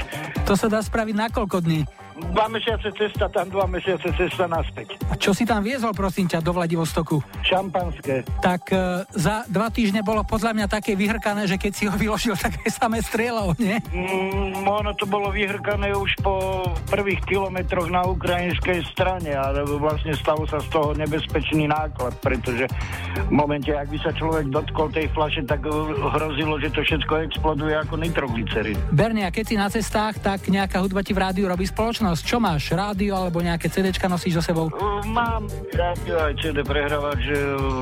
To 0.46 0.54
sa 0.54 0.70
dá 0.70 0.80
spraviť 0.86 1.16
na 1.18 1.28
koľko 1.34 1.66
dní? 1.66 2.05
Dva 2.32 2.48
mesiace 2.50 2.90
cesta 2.96 3.30
tam, 3.30 3.50
dva 3.50 3.66
mesiace 3.70 4.10
cesta 4.16 4.50
naspäť. 4.50 4.98
A 5.12 5.20
čo 5.20 5.36
si 5.36 5.46
tam 5.46 5.62
viezol, 5.62 5.94
prosím 5.94 6.26
ťa, 6.26 6.42
do 6.42 6.52
Vladivostoku? 6.56 7.22
Šampanské. 7.46 8.26
Tak 8.42 8.74
e, 8.74 9.06
za 9.14 9.46
dva 9.50 9.70
týždne 9.70 10.02
bolo 10.02 10.26
podľa 10.26 10.58
mňa 10.58 10.68
také 10.70 10.98
vyhrkané, 10.98 11.46
že 11.46 11.60
keď 11.60 11.72
si 11.74 11.84
ho 11.86 11.96
vyložil, 11.96 12.34
tak 12.44 12.62
aj 12.64 12.72
samé 12.74 13.04
strieľalo, 13.04 13.54
nie? 13.60 13.78
Mm, 13.92 14.66
ono 14.66 14.92
to 14.98 15.06
bolo 15.06 15.30
vyhrkané 15.30 15.94
už 15.94 16.12
po 16.24 16.66
prvých 16.90 17.22
kilometroch 17.28 17.92
na 17.92 18.06
ukrajinskej 18.08 18.82
strane, 18.94 19.36
ale 19.36 19.62
vlastne 19.66 20.16
stalo 20.18 20.48
sa 20.48 20.58
z 20.64 20.68
toho 20.72 20.96
nebezpečný 20.96 21.68
náklad, 21.70 22.16
pretože 22.24 22.66
v 23.28 23.32
momente, 23.32 23.72
ak 23.72 23.88
by 23.90 23.98
sa 24.02 24.12
človek 24.16 24.52
dotkol 24.52 24.92
tej 24.92 25.08
flaše, 25.12 25.42
tak 25.48 25.66
hrozilo, 25.66 26.60
že 26.62 26.72
to 26.72 26.82
všetko 26.84 27.14
exploduje 27.26 27.74
ako 27.76 27.96
nitroglycerin. 28.00 28.78
Bernie, 28.92 29.26
a 29.26 29.32
keď 29.32 29.46
si 29.46 29.56
na 29.56 29.68
cestách, 29.72 30.20
tak 30.20 30.48
nejaká 30.52 30.80
hudba 30.84 31.02
ti 31.02 31.16
v 31.16 31.24
rádiu 31.24 31.46
robí 31.48 31.66
spoločnosť? 31.68 32.15
Možnosť? 32.16 32.32
Čo 32.32 32.38
máš? 32.40 32.64
Rádio 32.72 33.14
alebo 33.20 33.44
nejaké 33.44 33.68
CD 33.68 33.92
nosíš 34.08 34.40
so 34.40 34.44
sebou? 34.44 34.72
Mám 35.12 35.52
rádio 35.76 36.16
aj 36.16 36.34
CD 36.40 36.64
prehrávač, 36.64 37.28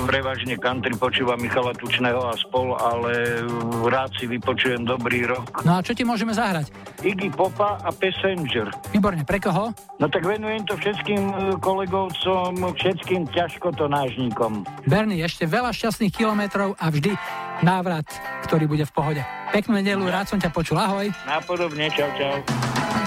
prevažne 0.09 0.57
country 0.57 0.97
počúvam 0.97 1.37
Michala 1.37 1.77
Tučného 1.77 2.17
a 2.17 2.33
spol, 2.33 2.73
ale 2.73 3.45
rád 3.85 4.09
si 4.17 4.25
vypočujem 4.25 4.89
dobrý 4.89 5.29
rok. 5.29 5.61
No 5.61 5.77
a 5.77 5.85
čo 5.85 5.93
ti 5.93 6.01
môžeme 6.01 6.33
zahrať? 6.33 6.73
Iggy 7.05 7.29
Popa 7.29 7.77
a 7.77 7.89
Passenger. 7.93 8.73
Výborne, 8.89 9.21
pre 9.21 9.37
koho? 9.37 9.69
No 10.01 10.09
tak 10.09 10.25
venujem 10.25 10.65
to 10.65 10.73
všetkým 10.81 11.21
e, 11.21 11.35
kolegovcom, 11.61 12.73
všetkým 12.73 13.29
ťažkotonážníkom. 13.29 14.65
Bernie, 14.89 15.21
ešte 15.21 15.45
veľa 15.45 15.69
šťastných 15.69 16.09
kilometrov 16.09 16.73
a 16.81 16.89
vždy 16.89 17.13
návrat, 17.61 18.07
ktorý 18.49 18.65
bude 18.65 18.85
v 18.89 18.93
pohode. 18.95 19.21
Peknú 19.53 19.77
nedelu, 19.77 20.03
rád 20.09 20.33
som 20.33 20.39
ťa 20.41 20.49
počul, 20.49 20.81
ahoj. 20.81 21.11
Napodobne, 21.29 21.91
čau, 21.93 22.09
čau. 22.17 23.02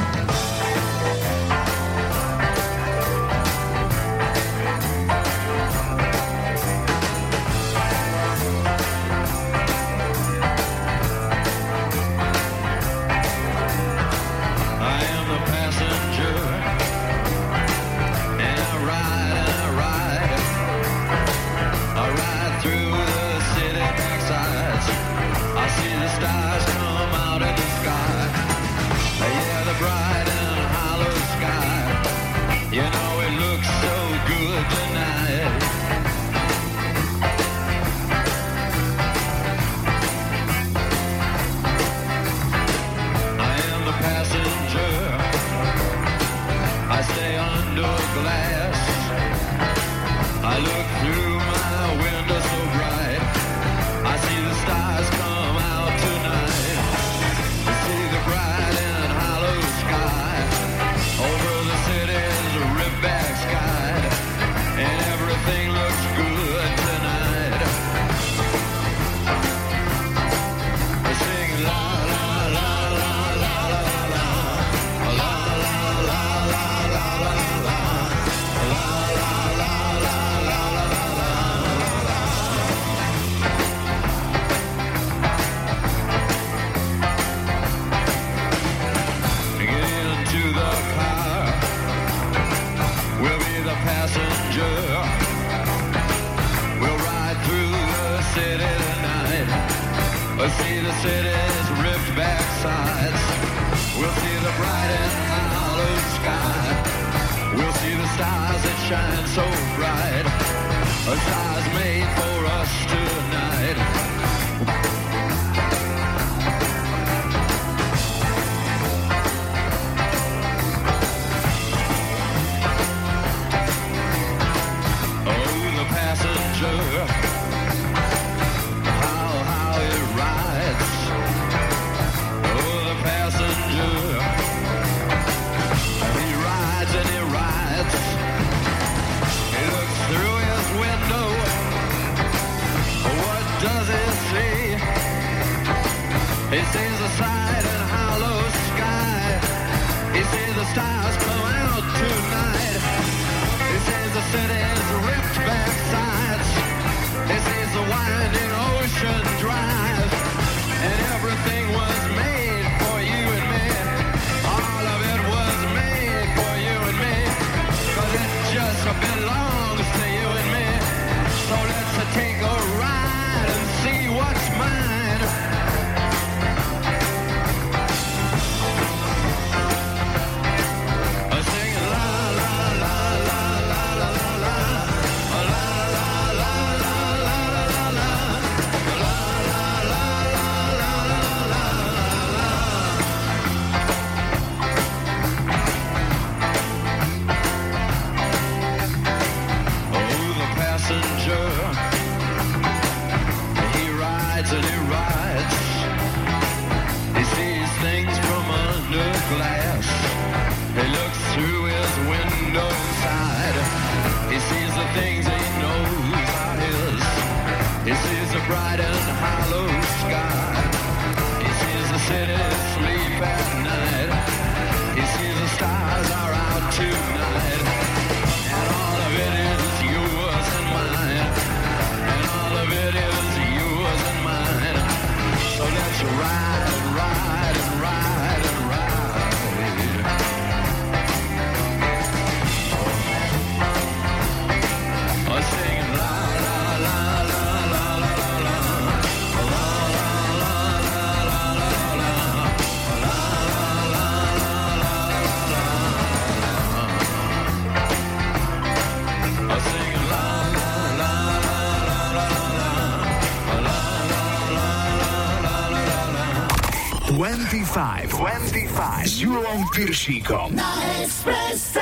Piršíkom. 269.74 270.54
Na 270.54 270.72
Expresse. 271.02 271.80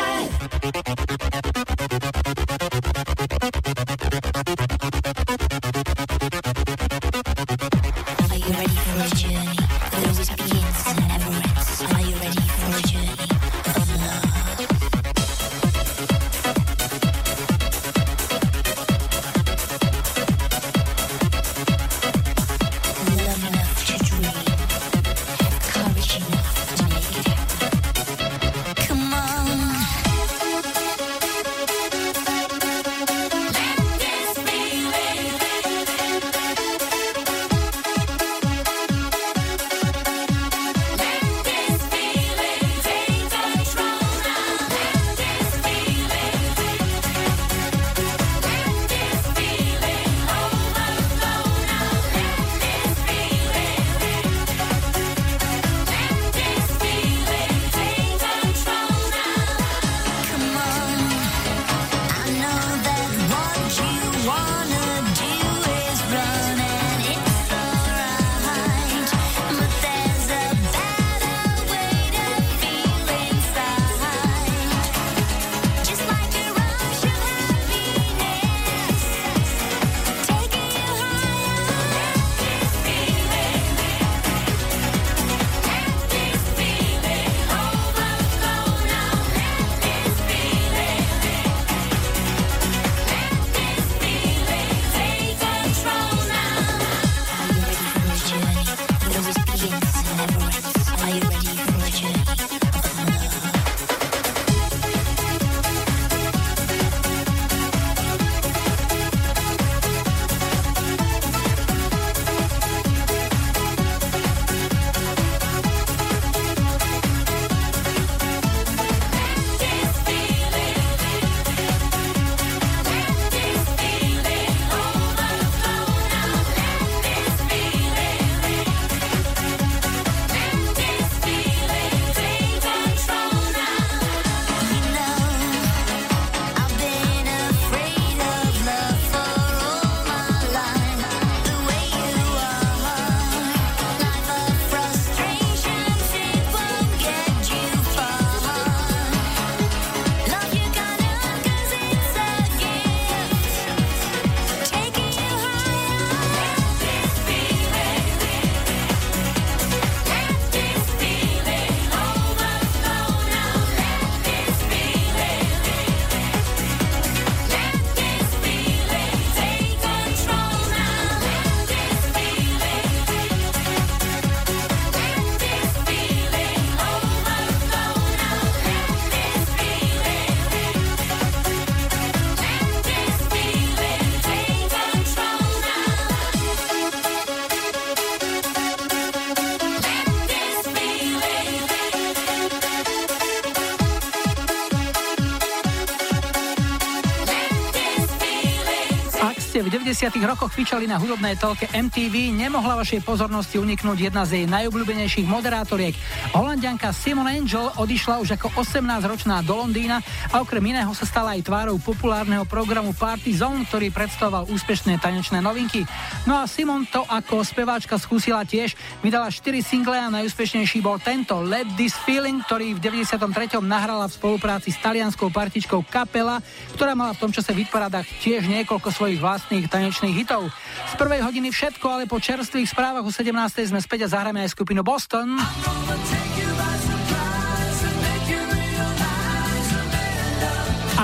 Ste 199.95 200.11
v 200.11 200.27
90. 200.27 200.31
rokoch 200.35 200.51
fičali 200.51 200.91
na 200.91 200.99
hudobnej 200.99 201.39
telke 201.39 201.71
MTV, 201.71 202.35
nemohla 202.35 202.83
vašej 202.83 203.07
pozornosti 203.07 203.63
uniknúť 203.63 204.11
jedna 204.11 204.27
z 204.27 204.43
jej 204.43 204.47
najobľúbenejších 204.51 205.23
moderátoriek. 205.31 205.95
Holandianka 206.35 206.91
Simon 206.91 207.31
Angel 207.31 207.71
odišla 207.79 208.19
už 208.19 208.35
ako 208.35 208.59
18-ročná 208.59 209.47
do 209.47 209.55
Londýna 209.55 210.03
a 210.35 210.43
okrem 210.43 210.75
iného 210.75 210.91
sa 210.91 211.07
stala 211.07 211.39
aj 211.39 211.47
tvárou 211.47 211.79
populárneho 211.79 212.43
programu 212.43 212.91
Party 212.91 213.39
Zone, 213.39 213.63
ktorý 213.63 213.95
predstavoval 213.95 214.51
úspešné 214.51 214.99
tanečné 214.99 215.39
novinky. 215.39 215.87
No 216.27 216.35
a 216.35 216.51
Simon 216.51 216.91
to 216.91 217.07
ako 217.07 217.47
speváčka 217.47 218.03
skúsila 218.03 218.43
tiež, 218.43 218.75
vydala 218.99 219.31
4 219.31 219.63
single 219.63 219.95
a 219.95 220.11
najúspešnejší 220.11 220.83
bol 220.83 220.99
tento 220.99 221.39
Let 221.39 221.71
This 221.79 221.95
Feeling, 222.03 222.43
ktorý 222.43 222.75
v 222.75 222.83
93. 222.83 223.63
nahrala 223.63 224.11
v 224.11 224.19
spolupráci 224.19 224.75
s 224.75 224.83
talianskou 224.83 225.31
partičkou 225.31 225.87
Kapela, 225.87 226.43
ktorá 226.75 226.99
mala 226.99 227.15
v 227.15 227.23
tom 227.23 227.31
čase 227.31 227.55
v 227.55 227.63
hitparádach 227.63 228.11
tiež 228.27 228.51
niekoľko 228.51 228.91
svojich 228.91 229.23
vlastných 229.23 229.71
tanečných 229.71 230.27
hitov. 230.27 230.51
Z 230.95 231.03
prvej 231.03 231.27
hodiny 231.27 231.51
všetko, 231.51 231.87
ale 231.91 232.05
po 232.07 232.23
čerstvých 232.23 232.71
správach 232.71 233.03
o 233.03 233.11
17. 233.11 233.35
sme 233.67 233.83
späť 233.83 234.07
a 234.07 234.15
zahráme 234.15 234.47
aj 234.47 234.55
skupinu 234.55 234.87
Boston. 234.87 235.35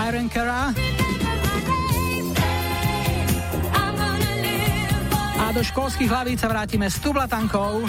Iron 0.06 0.30
Cara. 0.30 0.70
A 5.42 5.44
do 5.50 5.62
školských 5.66 6.06
hlavíc 6.06 6.38
sa 6.38 6.46
vrátime 6.46 6.86
s 6.86 7.02
tublatankou. 7.02 7.82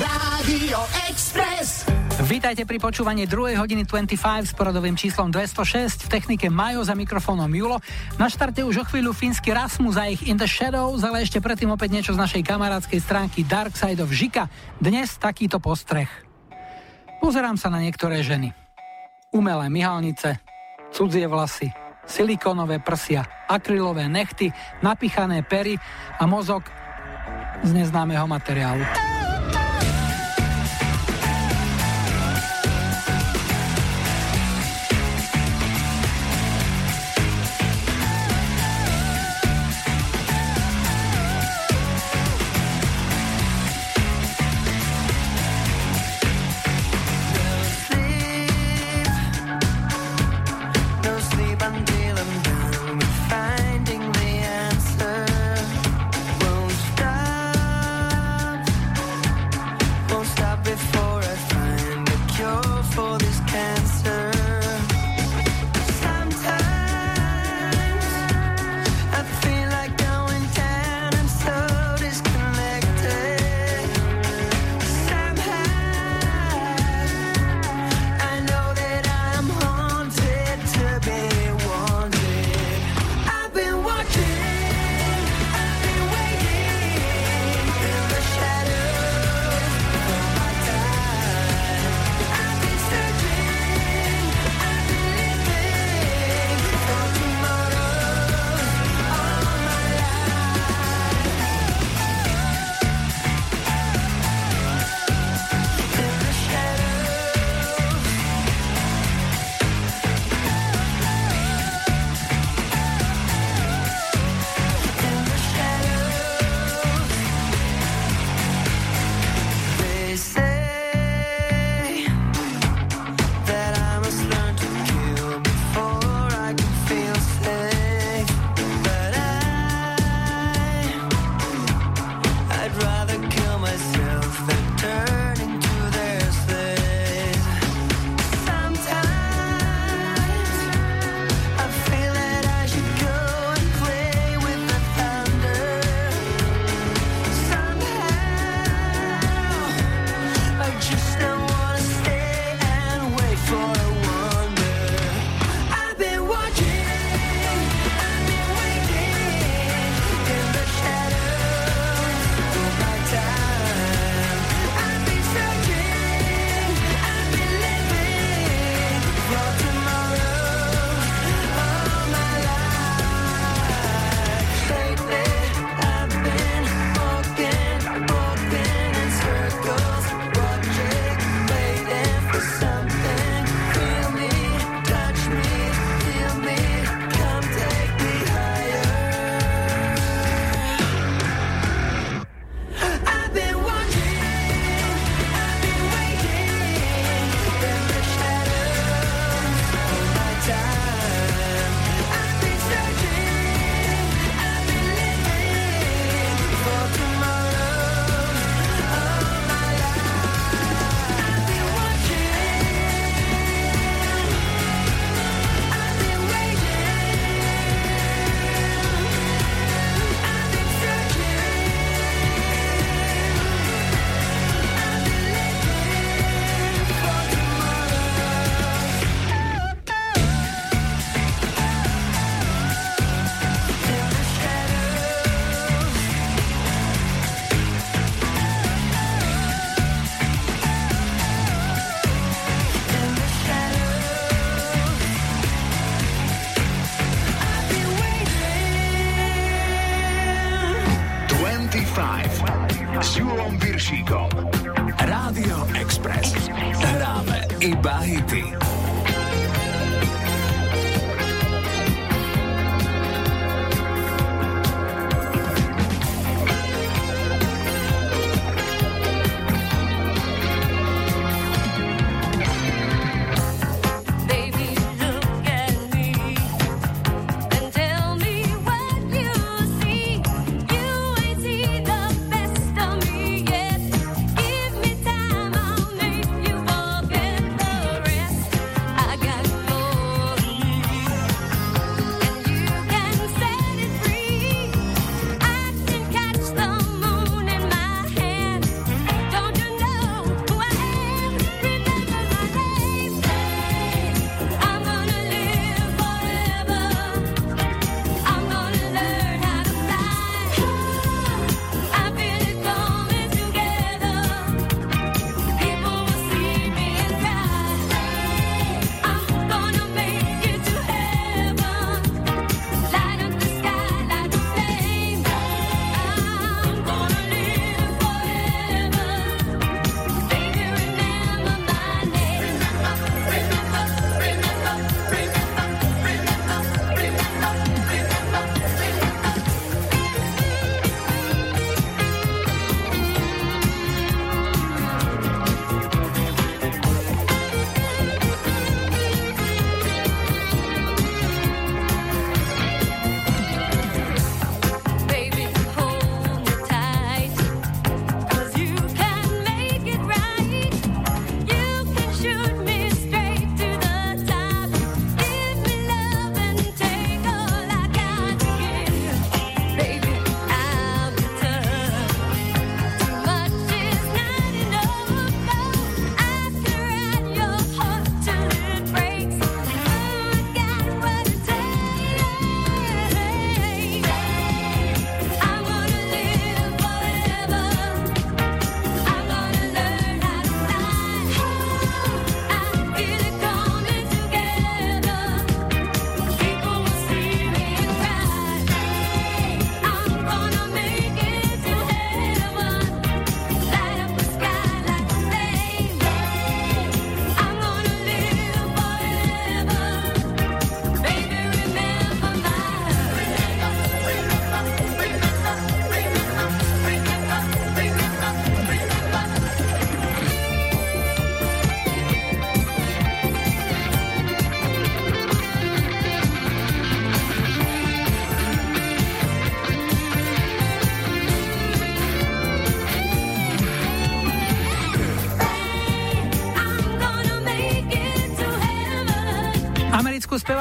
Rádio 0.00 0.80
Express. 1.12 1.84
Vítajte 2.24 2.64
pri 2.64 2.80
počúvaní 2.80 3.28
2. 3.28 3.60
hodiny 3.60 3.84
25 3.84 4.48
s 4.48 4.56
poradovým 4.56 4.96
číslom 4.96 5.28
206 5.28 6.08
v 6.08 6.16
technike 6.16 6.48
Majo 6.48 6.80
za 6.80 6.96
mikrofónom 6.96 7.52
Julo. 7.52 7.76
Na 8.16 8.32
štarte 8.32 8.64
už 8.64 8.80
o 8.80 8.84
chvíľu 8.88 9.12
fínsky 9.12 9.52
Rasmus 9.52 10.00
a 10.00 10.08
ich 10.08 10.24
In 10.24 10.40
the 10.40 10.48
Shadows, 10.48 11.04
ale 11.04 11.20
ešte 11.20 11.44
predtým 11.44 11.68
opäť 11.68 11.92
niečo 11.92 12.16
z 12.16 12.24
našej 12.24 12.40
kamarádskej 12.40 13.04
stránky 13.04 13.44
Dark 13.44 13.76
Side 13.76 14.00
of 14.00 14.08
Žika. 14.08 14.48
Dnes 14.80 15.12
takýto 15.20 15.60
postreh. 15.60 16.23
Pozerám 17.24 17.56
sa 17.56 17.72
na 17.72 17.80
niektoré 17.80 18.20
ženy. 18.20 18.52
Umelé 19.32 19.72
myhalnice, 19.72 20.44
cudzie 20.92 21.24
vlasy, 21.24 21.72
silikónové 22.04 22.84
prsia, 22.84 23.24
akrylové 23.48 24.12
nechty, 24.12 24.52
napichané 24.84 25.40
pery 25.40 25.80
a 26.20 26.28
mozog 26.28 26.68
z 27.64 27.72
neznámeho 27.72 28.28
materiálu. 28.28 29.13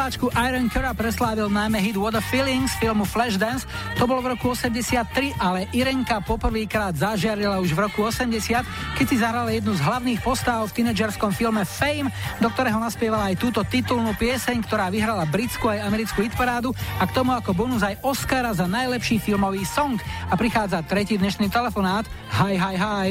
Speváčku 0.03 0.35
Iron 0.35 0.67
Cura 0.67 0.91
preslávil 0.91 1.47
najmä 1.47 1.79
hit 1.79 1.95
What 1.95 2.11
a 2.11 2.19
Feeling 2.19 2.67
z 2.67 2.75
filmu 2.75 3.07
Flashdance. 3.07 3.63
To 3.95 4.03
bolo 4.03 4.19
v 4.19 4.35
roku 4.35 4.51
83, 4.51 5.31
ale 5.39 5.71
Irenka 5.71 6.19
poprvýkrát 6.19 6.91
zažiarila 6.91 7.63
už 7.63 7.71
v 7.71 7.87
roku 7.87 8.03
80, 8.11 8.35
keď 8.99 9.05
si 9.07 9.15
zahrala 9.15 9.55
jednu 9.55 9.71
z 9.71 9.79
hlavných 9.79 10.19
postáv 10.19 10.67
v 10.67 10.75
tínedžerskom 10.75 11.31
filme 11.31 11.63
Fame, 11.63 12.11
do 12.43 12.51
ktorého 12.51 12.83
naspievala 12.83 13.31
aj 13.31 13.39
túto 13.39 13.63
titulnú 13.63 14.11
pieseň, 14.19 14.67
ktorá 14.67 14.91
vyhrala 14.91 15.23
britskú 15.23 15.71
aj 15.71 15.87
americkú 15.87 16.19
hitparádu 16.19 16.75
a 16.99 17.07
k 17.07 17.15
tomu 17.15 17.31
ako 17.31 17.55
bonus 17.55 17.79
aj 17.79 17.95
Oscara 18.03 18.51
za 18.51 18.67
najlepší 18.67 19.23
filmový 19.23 19.63
song. 19.63 19.95
A 20.27 20.35
prichádza 20.35 20.83
tretí 20.83 21.15
dnešný 21.15 21.47
telefonát. 21.47 22.03
Hi, 22.43 22.59
hi, 22.59 22.75
hi. 22.75 23.09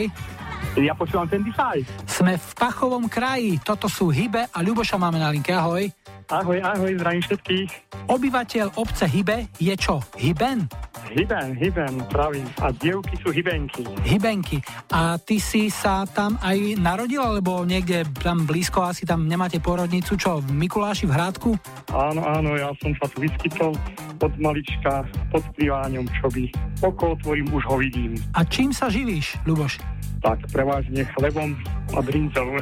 Ja 0.77 0.93
počúvam 0.93 1.25
25. 1.25 1.89
Sme 2.05 2.37
v 2.37 2.49
Pachovom 2.53 3.09
kraji, 3.09 3.65
toto 3.65 3.89
sú 3.89 4.13
Hybe 4.13 4.53
a 4.53 4.59
Ľuboša 4.61 5.01
máme 5.01 5.17
na 5.17 5.33
linke, 5.33 5.57
ahoj. 5.57 6.02
Ahoj, 6.33 6.65
ahoj, 6.65 6.97
zdravím 6.97 7.21
všetkých. 7.29 7.71
Obyvateľ 8.09 8.81
obce 8.81 9.05
Hybe 9.05 9.53
je 9.61 9.77
čo? 9.77 10.01
Hyben? 10.17 10.65
Hyben, 11.13 11.53
Hyben, 11.61 11.95
pravím. 12.09 12.49
A 12.65 12.73
dievky 12.73 13.21
sú 13.21 13.29
Hybenky. 13.29 13.85
Hybenky. 14.09 14.65
A 14.89 15.21
ty 15.21 15.37
si 15.37 15.69
sa 15.69 16.09
tam 16.09 16.41
aj 16.41 16.81
narodil, 16.81 17.21
alebo 17.21 17.69
niekde 17.69 18.09
tam 18.25 18.49
blízko, 18.49 18.81
asi 18.81 19.05
tam 19.05 19.29
nemáte 19.29 19.61
porodnicu, 19.61 20.17
čo, 20.17 20.41
v 20.41 20.49
Mikuláši 20.57 21.05
v 21.05 21.13
Hrádku? 21.13 21.51
Áno, 21.93 22.25
áno, 22.25 22.57
ja 22.57 22.73
som 22.81 22.97
sa 22.97 23.05
tu 23.13 23.29
vyskytol 23.29 23.77
od 24.25 24.33
malička 24.41 25.05
pod 25.29 25.45
priváňom, 25.53 26.09
čo 26.17 26.33
by 26.33 26.49
okolo 26.81 27.13
tvorím, 27.21 27.47
už 27.53 27.65
ho 27.69 27.77
vidím. 27.77 28.17
A 28.33 28.41
čím 28.49 28.73
sa 28.73 28.89
živíš, 28.89 29.37
Luboš? 29.45 29.85
tak 30.23 30.39
prevažne 30.55 31.03
chlebom 31.19 31.59
a 31.93 32.01
brinzou. 32.01 32.55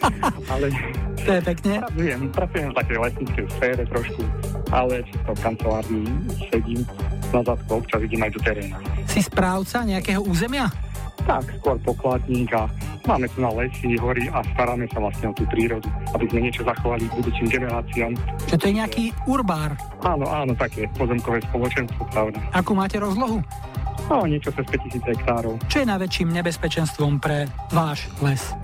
ale... 0.54 0.70
To 1.26 1.30
je 1.34 1.42
pekne. 1.42 1.82
Pracujem, 1.82 2.20
pracujem 2.30 2.68
v 2.70 2.74
takej 2.78 2.98
lesníckej 3.02 3.46
sfére 3.58 3.82
trošku, 3.90 4.22
ale 4.70 5.02
čisto 5.02 5.30
v 5.34 5.40
kancelárni 5.42 6.02
sedím 6.46 6.80
na 7.34 7.42
zadku, 7.42 7.82
občas 7.82 7.97
idem 8.04 8.22
aj 8.22 8.32
do 8.34 8.40
teréna. 8.42 8.76
Si 9.08 9.20
správca 9.24 9.82
nejakého 9.82 10.22
územia? 10.22 10.70
Tak, 11.26 11.44
skôr 11.60 11.76
pokladník 11.82 12.48
a 12.56 12.70
máme 13.04 13.28
tu 13.28 13.42
na 13.44 13.50
lesy, 13.52 13.98
hory 14.00 14.30
a 14.32 14.40
staráme 14.54 14.88
sa 14.88 15.02
vlastne 15.02 15.28
o 15.28 15.34
tú 15.36 15.44
prírodu, 15.50 15.84
aby 16.14 16.24
sme 16.30 16.48
niečo 16.48 16.62
zachovali 16.64 17.04
budúcim 17.12 17.46
generáciám. 17.50 18.12
Čo 18.48 18.56
to 18.56 18.64
je 18.70 18.74
nejaký 18.78 19.04
urbár? 19.28 19.76
Áno, 20.06 20.24
áno, 20.24 20.56
také 20.56 20.88
pozemkové 20.96 21.42
spoločenstvo, 21.52 22.06
pravda. 22.14 22.38
Akú 22.54 22.72
máte 22.72 22.96
rozlohu? 23.02 23.44
No, 24.06 24.22
niečo 24.22 24.54
cez 24.54 24.64
5000 24.70 25.02
hektárov. 25.02 25.58
Čo 25.66 25.82
je 25.82 25.86
najväčším 25.90 26.28
nebezpečenstvom 26.30 27.18
pre 27.18 27.50
váš 27.74 28.06
les? 28.22 28.54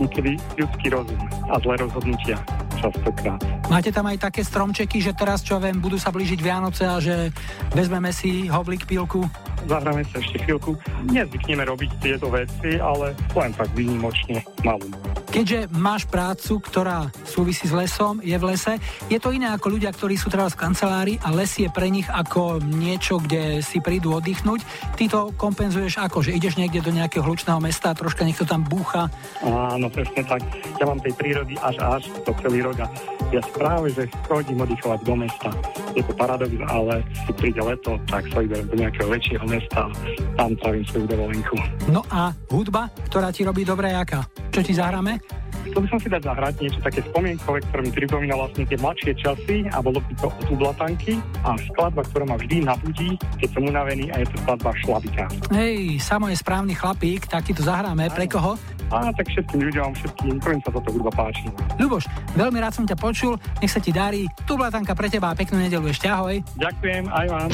Niekedy 0.00 0.40
ľudský 0.56 0.88
rozum 0.88 1.20
a 1.52 1.60
zlé 1.60 1.76
rozhodnutia 1.76 2.40
častokrát. 2.80 3.40
Máte 3.68 3.92
tam 3.92 4.08
aj 4.08 4.18
také 4.18 4.40
stromčeky, 4.40 5.04
že 5.04 5.12
teraz, 5.12 5.44
čo 5.44 5.60
viem, 5.60 5.76
budú 5.76 6.00
sa 6.00 6.08
blížiť 6.08 6.40
Vianoce 6.40 6.88
a 6.88 6.96
že 6.98 7.28
vezmeme 7.76 8.08
si 8.10 8.48
hovlik 8.48 8.88
pílku? 8.88 9.28
Zahráme 9.68 10.00
sa 10.08 10.18
ešte 10.24 10.40
chvíľku. 10.48 10.72
Nezvykneme 11.12 11.68
robiť 11.68 11.90
tieto 12.00 12.32
veci, 12.32 12.80
ale 12.80 13.12
len 13.36 13.52
tak 13.52 13.68
výnimočne 13.76 14.40
malú. 14.64 14.88
Keďže 15.30 15.70
máš 15.78 16.10
prácu, 16.10 16.58
ktorá 16.58 17.06
súvisí 17.22 17.70
s 17.70 17.70
lesom, 17.70 18.18
je 18.18 18.34
v 18.34 18.50
lese, 18.50 18.82
je 19.06 19.14
to 19.22 19.30
iné 19.30 19.46
ako 19.54 19.78
ľudia, 19.78 19.94
ktorí 19.94 20.18
sú 20.18 20.26
teraz 20.26 20.58
v 20.58 20.66
kancelárii 20.66 21.16
a 21.22 21.30
les 21.30 21.54
je 21.54 21.70
pre 21.70 21.86
nich 21.86 22.10
ako 22.10 22.58
niečo, 22.58 23.22
kde 23.22 23.62
si 23.62 23.78
prídu 23.78 24.10
oddychnúť. 24.18 24.66
Ty 24.98 25.04
to 25.06 25.20
kompenzuješ 25.38 26.02
ako, 26.02 26.26
že 26.26 26.34
ideš 26.34 26.58
niekde 26.58 26.82
do 26.82 26.90
nejakého 26.90 27.22
hlučného 27.22 27.62
mesta 27.62 27.94
a 27.94 27.98
troška 27.98 28.26
niekto 28.26 28.42
tam 28.42 28.66
búcha? 28.66 29.06
Áno, 29.46 29.86
presne 29.86 30.26
tak. 30.26 30.42
Ja 30.82 30.90
mám 30.90 30.98
tej 30.98 31.14
prírody 31.14 31.54
až 31.62 31.78
až 31.78 32.10
to 32.26 32.34
celý 32.42 32.66
rok 32.66 32.82
ja 33.30 33.42
práve, 33.54 33.94
že 33.94 34.10
chodím 34.26 34.58
oddychovať 34.66 35.00
do 35.06 35.14
mesta. 35.14 35.48
Je 35.94 36.02
to 36.02 36.12
paradox, 36.18 36.50
ale 36.66 37.02
keď 37.26 37.34
príde 37.38 37.62
leto, 37.62 37.92
tak 38.10 38.26
sa 38.30 38.38
idem 38.42 38.66
do 38.66 38.74
nejakého 38.74 39.08
väčšieho 39.10 39.44
mesta 39.46 39.86
tam 40.34 40.50
trávim 40.58 40.84
svoju 40.90 41.06
dovolenku. 41.06 41.56
No 41.90 42.02
a 42.10 42.34
hudba, 42.50 42.90
ktorá 43.06 43.30
ti 43.30 43.46
robí 43.46 43.62
dobré 43.62 43.94
jaká? 43.94 44.26
Čo 44.50 44.60
ti 44.66 44.74
zahráme? 44.74 45.22
Chcel 45.70 45.86
by 45.86 45.88
som 45.94 46.00
si 46.02 46.08
dať 46.10 46.22
zahrať 46.26 46.54
niečo 46.66 46.80
také 46.82 47.00
spomienkové, 47.06 47.58
ktoré 47.70 47.80
mi 47.86 47.92
pripomína 47.94 48.34
vlastne 48.34 48.66
tie 48.66 48.74
mladšie 48.74 49.12
časy 49.14 49.56
a 49.70 49.78
bolo 49.78 50.02
by 50.02 50.12
to 50.18 50.26
od 50.26 50.48
Ublatanky 50.50 51.14
a 51.46 51.54
skladba, 51.70 52.02
ktorá 52.10 52.26
ma 52.26 52.34
vždy 52.34 52.66
nabudí, 52.66 53.14
keď 53.38 53.48
som 53.54 53.62
unavený 53.70 54.10
a 54.10 54.18
je 54.18 54.26
to 54.34 54.36
skladba 54.42 54.70
Šlabika. 54.82 55.24
Hej, 55.54 56.02
Samo 56.02 56.26
je 56.26 56.34
správny 56.34 56.74
chlapík, 56.74 57.30
tak 57.30 57.46
ti 57.46 57.54
to 57.54 57.62
zahráme. 57.62 58.10
Pre 58.10 58.26
koho? 58.26 58.58
A 58.90 59.14
tak 59.14 59.30
všetkým 59.30 59.62
ľuďom, 59.70 59.94
všetkým, 59.94 60.34
ktorým 60.42 60.60
sa 60.66 60.74
toto 60.74 60.90
hudba 60.90 61.14
páči. 61.14 61.46
Ľuboš, 61.78 62.10
veľmi 62.34 62.58
rád 62.58 62.74
som 62.74 62.82
ťa 62.82 62.98
počul, 62.98 63.38
nech 63.62 63.70
sa 63.70 63.78
ti 63.78 63.94
darí. 63.94 64.26
Tu 64.42 64.58
Blatanka 64.58 64.98
pre 64.98 65.06
teba 65.06 65.30
a 65.30 65.38
peknú 65.38 65.62
nedelu 65.62 65.86
ešte, 65.86 66.10
ahoj. 66.10 66.42
Ďakujem, 66.58 67.06
aj 67.06 67.26
vám. 67.30 67.50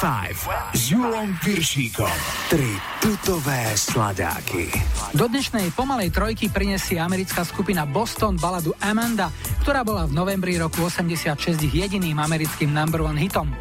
S 0.00 0.96
Julom 0.96 1.28
Piršíkom. 1.44 2.08
Tri 2.48 2.72
tutové 3.04 3.68
sladáky. 3.76 4.72
Do 5.12 5.28
dnešnej 5.28 5.76
pomalej 5.76 6.08
trojky 6.08 6.48
prinesie 6.48 6.96
americká 6.96 7.44
skupina 7.44 7.84
Boston 7.84 8.40
baladu 8.40 8.72
Amanda, 8.80 9.28
ktorá 9.60 9.84
bola 9.84 10.08
v 10.08 10.16
novembri 10.16 10.56
roku 10.56 10.88
86 10.88 11.36
jediným 11.68 12.16
americkým 12.16 12.72
number 12.72 13.04
one 13.04 13.20
hitom. 13.20 13.52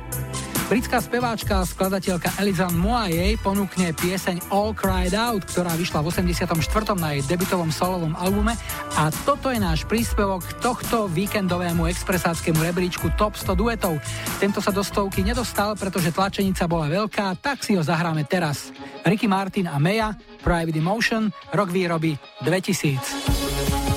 Britská 0.71 1.03
speváčka 1.03 1.59
a 1.59 1.67
skladateľka 1.67 2.37
Elizan 2.39 2.77
Moaye 2.77 3.35
ponúkne 3.41 3.89
pieseň 3.91 4.53
All 4.53 4.71
Cried 4.71 5.17
Out, 5.17 5.43
ktorá 5.43 5.75
vyšla 5.75 6.05
v 6.05 6.13
84. 6.13 6.55
na 6.95 7.19
jej 7.19 7.25
debutovom 7.25 7.73
solovom 7.73 8.15
albume 8.15 8.55
a 8.99 9.07
toto 9.23 9.47
je 9.47 9.63
náš 9.63 9.87
príspevok 9.87 10.43
tohto 10.59 11.07
víkendovému 11.07 11.87
expresáckému 11.87 12.59
rebríčku 12.59 13.15
Top 13.15 13.39
100 13.39 13.55
duetov. 13.55 13.95
Tento 14.43 14.59
sa 14.59 14.75
do 14.75 14.83
stovky 14.83 15.23
nedostal, 15.23 15.71
pretože 15.79 16.11
tlačenica 16.11 16.67
bola 16.67 16.91
veľká, 16.91 17.39
tak 17.39 17.63
si 17.63 17.79
ho 17.79 17.83
zahráme 17.83 18.27
teraz. 18.27 18.75
Ricky 19.07 19.31
Martin 19.31 19.71
a 19.71 19.79
Meja, 19.79 20.11
Private 20.43 20.83
Emotion, 20.83 21.31
rok 21.55 21.71
výroby 21.71 22.19
2000. 22.43 23.88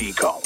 Chico. 0.00 0.39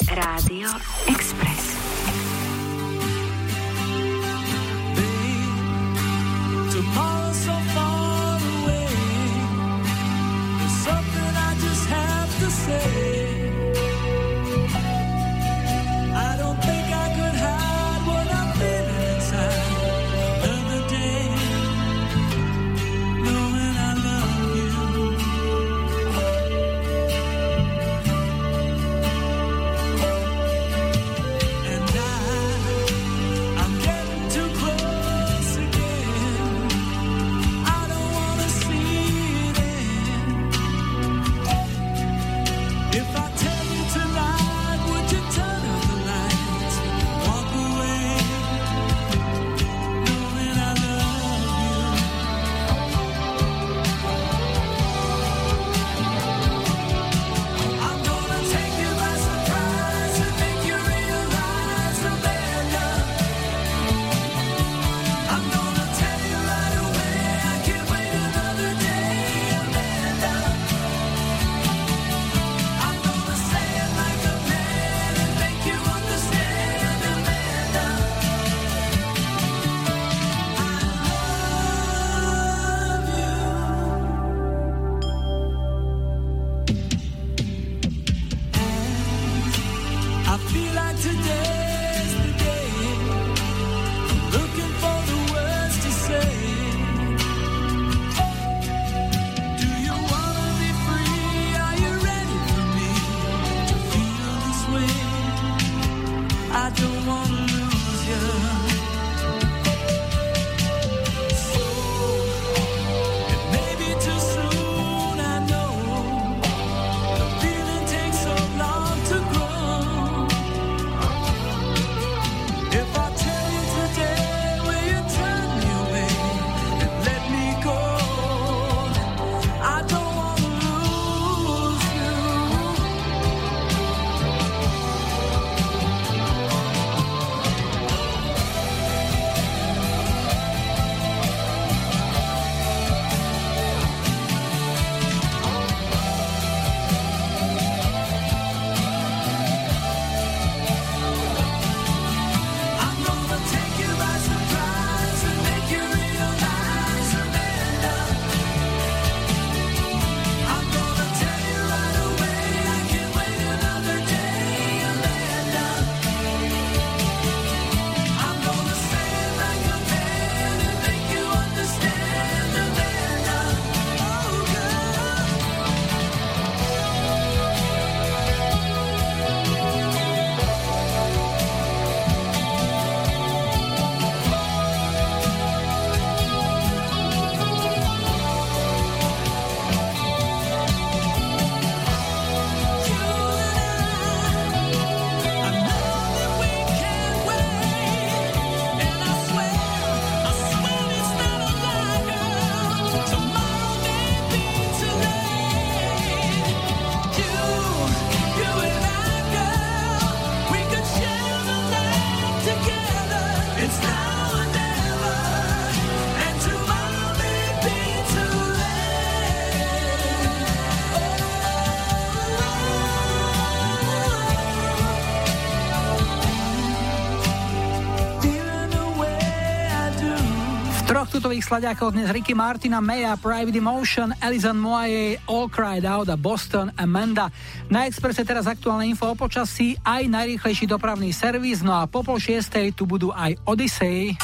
známych 231.45 231.61
sladiakov 231.61 231.93
dnes 231.93 232.09
Ricky 232.09 232.33
Martina, 232.33 232.81
Maya, 232.81 233.13
Private 233.21 233.53
Emotion, 233.53 234.09
Alison 234.17 234.57
Moaje, 234.57 235.21
All 235.29 235.45
Cried 235.45 235.85
Out 235.85 236.09
a 236.09 236.17
Boston 236.17 236.73
Amanda. 236.73 237.29
Na 237.69 237.85
Expresse 237.85 238.25
teraz 238.25 238.49
aktuálne 238.49 238.89
info 238.89 239.13
o 239.13 239.13
počasí, 239.13 239.77
aj 239.85 240.09
najrýchlejší 240.09 240.65
dopravný 240.65 241.13
servis, 241.13 241.61
no 241.61 241.77
a 241.77 241.85
po 241.85 242.01
pol 242.01 242.17
šiestej 242.17 242.73
tu 242.73 242.89
budú 242.89 243.13
aj 243.13 243.37
Odyssey. 243.45 244.17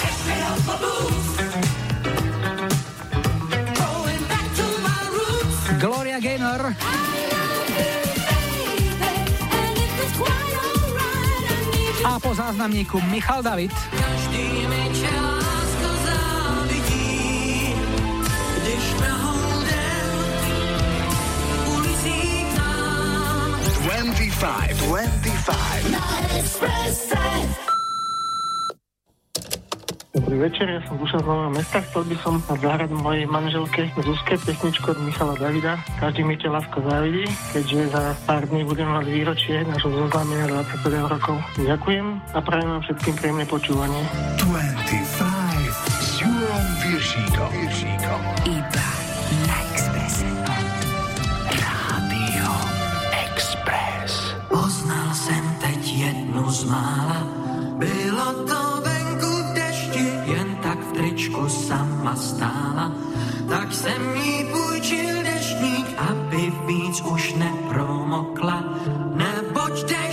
Gloria 5.78 6.18
Gaynor. 6.18 6.74
A 12.02 12.18
po 12.18 12.34
záznamníku 12.34 12.98
Michal 13.14 13.46
David. 13.46 13.70
25. 24.40 25.92
Dobrý 30.12 30.38
večer, 30.44 30.68
ja 30.68 30.80
som 30.88 30.96
Duša 31.00 31.20
z 31.20 31.26
Nového 31.28 31.52
mesta. 31.52 31.84
Chcel 31.84 32.04
by 32.08 32.16
som 32.24 32.40
zahrať 32.40 32.92
mojej 32.96 33.28
manželke 33.28 33.92
Zuzke 34.00 34.40
pesničku 34.40 34.92
od 34.92 35.00
Michala 35.04 35.36
Davida. 35.36 35.80
Každý 36.00 36.24
mi 36.24 36.40
ťa 36.40 36.52
lásko 36.52 36.84
závidí, 36.84 37.28
keďže 37.52 37.92
za 37.92 38.16
pár 38.28 38.48
dní 38.48 38.64
budem 38.64 38.88
mať 38.88 39.06
výročie 39.12 39.68
nášho 39.68 39.92
zoznámenia 39.92 40.48
25 40.48 41.12
rokov. 41.12 41.36
Ďakujem 41.60 42.06
a 42.32 42.40
prajem 42.40 42.70
vám 42.72 42.82
všetkým 42.88 43.16
príjemné 43.20 43.46
počúvanie. 43.48 44.02
25 44.40 44.92
s 46.00 46.24
Jurom 46.24 46.66
zmála. 56.52 57.24
Bylo 57.80 58.28
to 58.46 58.62
venku 58.84 59.32
v 59.32 59.54
dešti, 59.56 60.06
jen 60.26 60.56
tak 60.62 60.80
v 60.80 60.92
tričku 60.92 61.50
sama 61.50 62.16
stála. 62.16 62.92
Tak 63.50 63.74
jsem 63.74 64.02
jí 64.16 64.46
půjčil 64.52 65.24
deštník, 65.24 65.88
aby 65.98 66.54
víc 66.68 67.02
už 67.02 67.34
nepromokla. 67.34 68.64
Neboť 69.16 69.74
dešť 69.88 70.11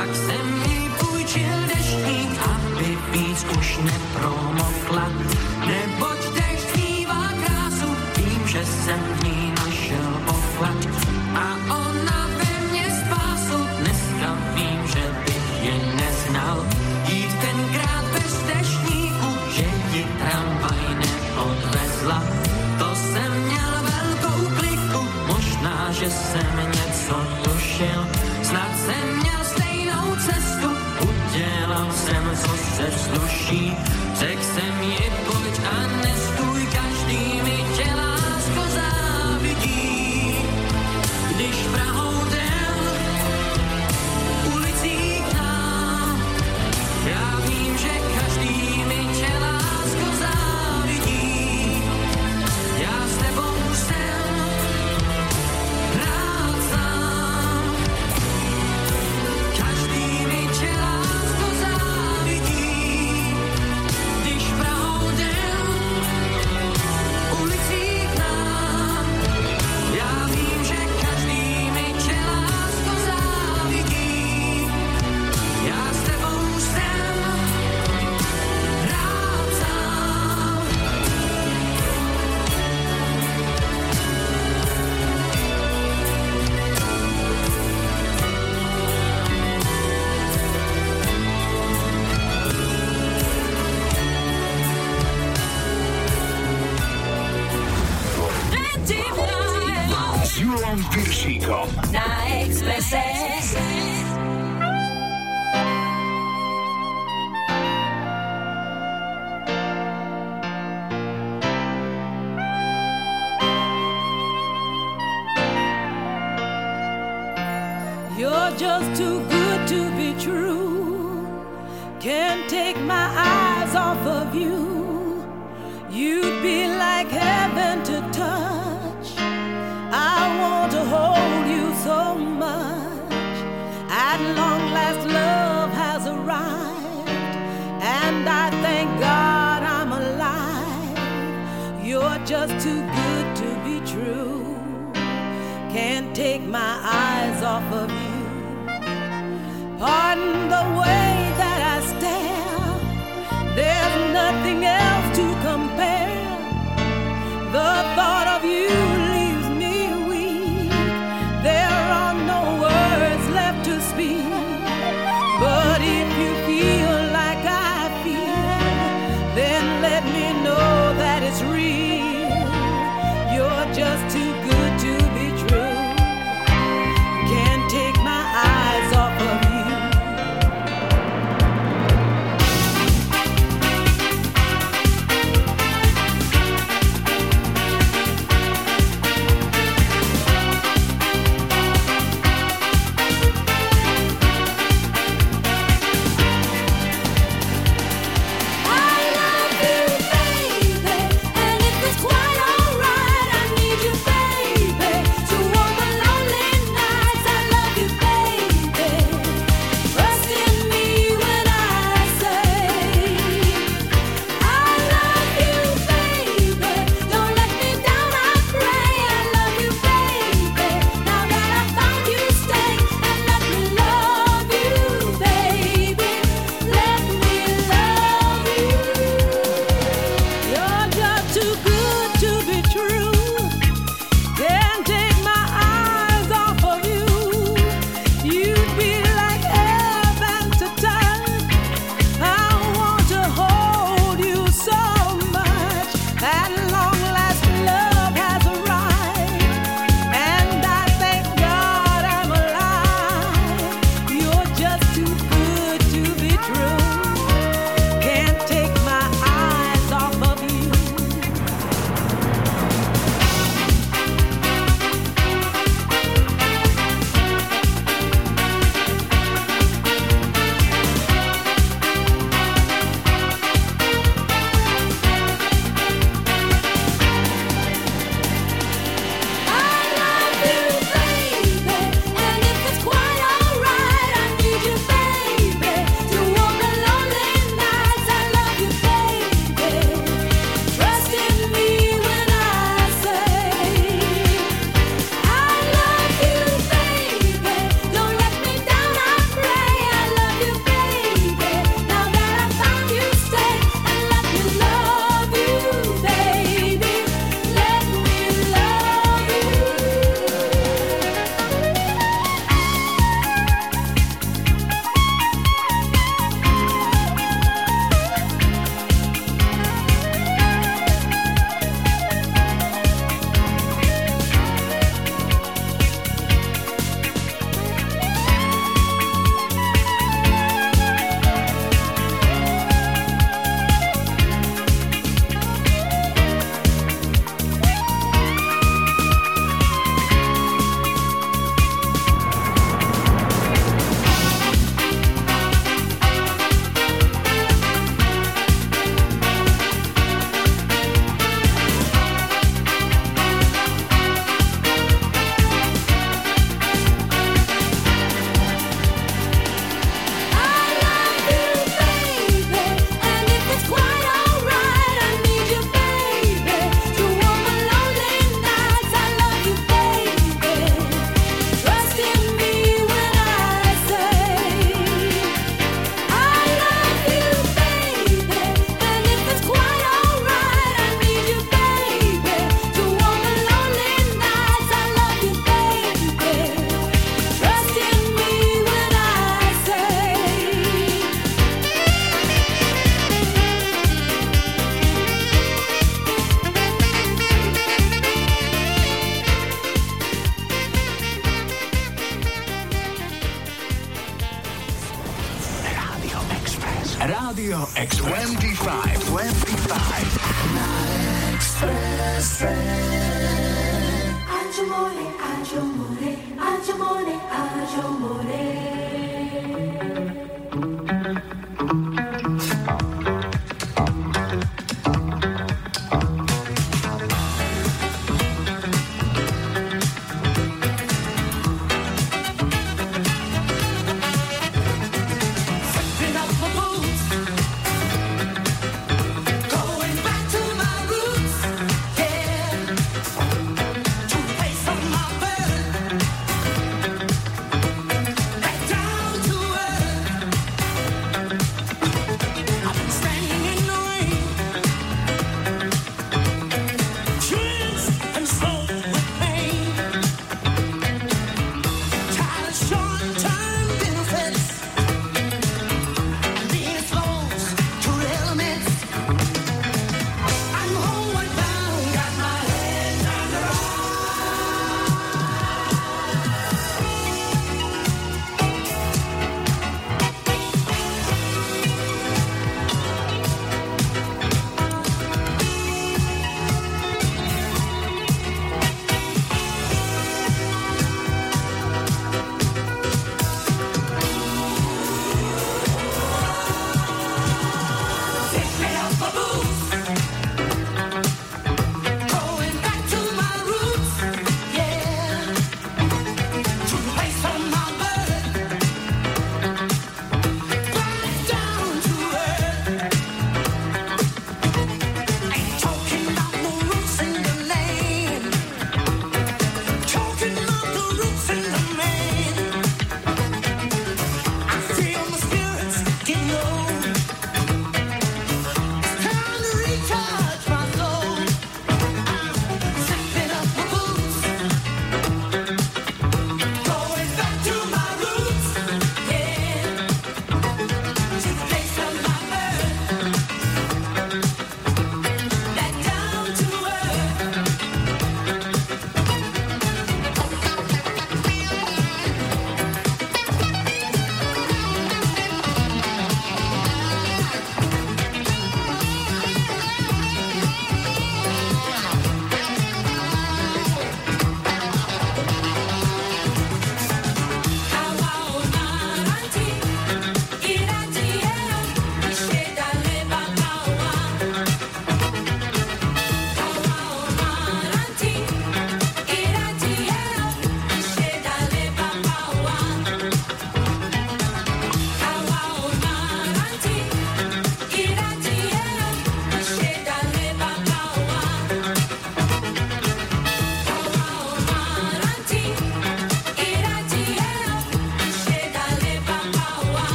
tak 0.00 0.16
jsem 0.16 0.58
mi 0.58 0.90
půjčil 0.98 1.56
deštník, 1.68 2.40
aby 2.44 2.98
víc 3.12 3.46
už 3.58 3.78
nepromokla. 3.78 5.29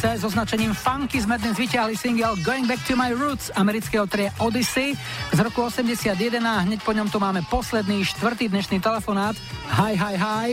Ulice 0.00 0.16
s 0.16 0.24
označením 0.32 0.72
Funky 0.72 1.20
sme 1.20 1.36
dnes 1.36 1.60
vyťahli 1.60 1.92
single 1.92 2.32
Going 2.40 2.64
Back 2.64 2.80
to 2.88 2.96
My 2.96 3.12
Roots 3.12 3.52
amerického 3.52 4.08
trie 4.08 4.32
Odyssey 4.40 4.96
z 5.28 5.38
roku 5.44 5.60
81 5.60 6.16
a 6.40 6.64
hneď 6.64 6.80
po 6.80 6.96
ňom 6.96 7.12
tu 7.12 7.20
máme 7.20 7.44
posledný 7.52 8.00
štvrtý 8.08 8.48
dnešný 8.48 8.80
telefonát. 8.80 9.36
Hi, 9.68 9.92
hi, 9.92 10.16
hi. 10.16 10.48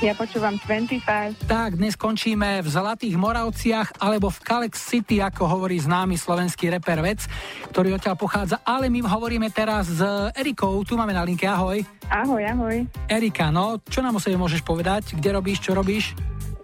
Ja 0.00 0.16
počúvam 0.16 0.56
25. 0.64 1.44
Tak, 1.44 1.76
dnes 1.76 1.92
končíme 1.92 2.64
v 2.64 2.68
Zlatých 2.72 3.20
Moravciach 3.20 4.00
alebo 4.00 4.32
v 4.32 4.40
Kalex 4.40 4.80
City, 4.80 5.20
ako 5.20 5.44
hovorí 5.44 5.76
známy 5.76 6.16
slovenský 6.16 6.72
reper 6.72 7.04
Vec, 7.04 7.28
ktorý 7.76 8.00
odtiaľ 8.00 8.16
pochádza, 8.16 8.64
ale 8.64 8.88
my 8.88 9.04
hovoríme 9.04 9.52
teraz 9.52 9.92
s 9.92 10.00
Erikou, 10.32 10.72
tu 10.88 10.96
máme 10.96 11.12
na 11.12 11.20
linke, 11.20 11.44
ahoj. 11.44 11.84
Ahoj, 12.08 12.40
ahoj. 12.48 12.88
Erika, 13.12 13.52
no, 13.52 13.76
čo 13.92 14.00
nám 14.00 14.16
o 14.16 14.24
sebe 14.24 14.40
môžeš 14.40 14.64
povedať? 14.64 15.12
Kde 15.20 15.36
robíš, 15.36 15.60
čo 15.60 15.76
robíš? 15.76 16.16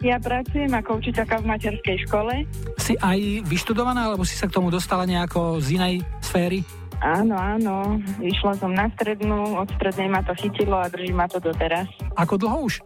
Ja 0.02 0.18
pracujem 0.18 0.74
ako 0.74 0.98
učiteľka 0.98 1.38
v 1.38 1.44
materskej 1.46 1.96
škole. 2.10 2.42
Si 2.74 2.98
aj 2.98 3.46
vyštudovaná, 3.46 4.10
alebo 4.10 4.26
si 4.26 4.34
sa 4.34 4.50
k 4.50 4.54
tomu 4.58 4.66
dostala 4.66 5.06
nejako 5.06 5.62
z 5.62 5.78
inej 5.78 5.94
sféry? 6.18 6.66
Áno, 7.02 7.34
áno. 7.34 7.98
Išla 8.22 8.54
som 8.62 8.70
na 8.70 8.86
strednú, 8.94 9.58
od 9.58 9.66
strednej 9.74 10.06
ma 10.06 10.22
to 10.22 10.38
chytilo 10.38 10.78
a 10.78 10.86
drží 10.86 11.10
ma 11.10 11.26
to 11.26 11.42
doteraz. 11.42 11.90
Ako 12.14 12.38
dlho 12.38 12.70
už? 12.70 12.78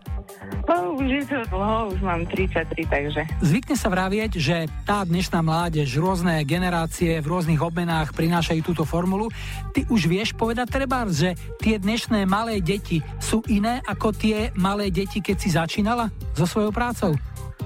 No, 0.67 0.99
už 0.99 1.07
je 1.07 1.25
to 1.29 1.39
dlho, 1.53 1.95
už 1.95 2.01
mám 2.03 2.25
33, 2.27 2.65
takže. 2.89 3.23
Zvykne 3.45 3.77
sa 3.79 3.93
vravieť, 3.93 4.33
že 4.41 4.67
tá 4.83 5.07
dnešná 5.07 5.39
mládež, 5.45 5.87
rôzne 6.01 6.43
generácie 6.43 7.21
v 7.23 7.27
rôznych 7.29 7.61
obmenách 7.61 8.17
prinášajú 8.17 8.61
túto 8.65 8.83
formulu. 8.83 9.31
Ty 9.71 9.87
už 9.87 10.11
vieš 10.11 10.35
povedať 10.35 10.67
treba, 10.73 11.07
že 11.07 11.39
tie 11.63 11.79
dnešné 11.79 12.27
malé 12.27 12.59
deti 12.59 13.05
sú 13.23 13.45
iné 13.47 13.79
ako 13.87 14.17
tie 14.17 14.51
malé 14.59 14.91
deti, 14.91 15.23
keď 15.23 15.37
si 15.39 15.55
začínala 15.55 16.11
so 16.35 16.49
svojou 16.49 16.75
prácou? 16.75 17.15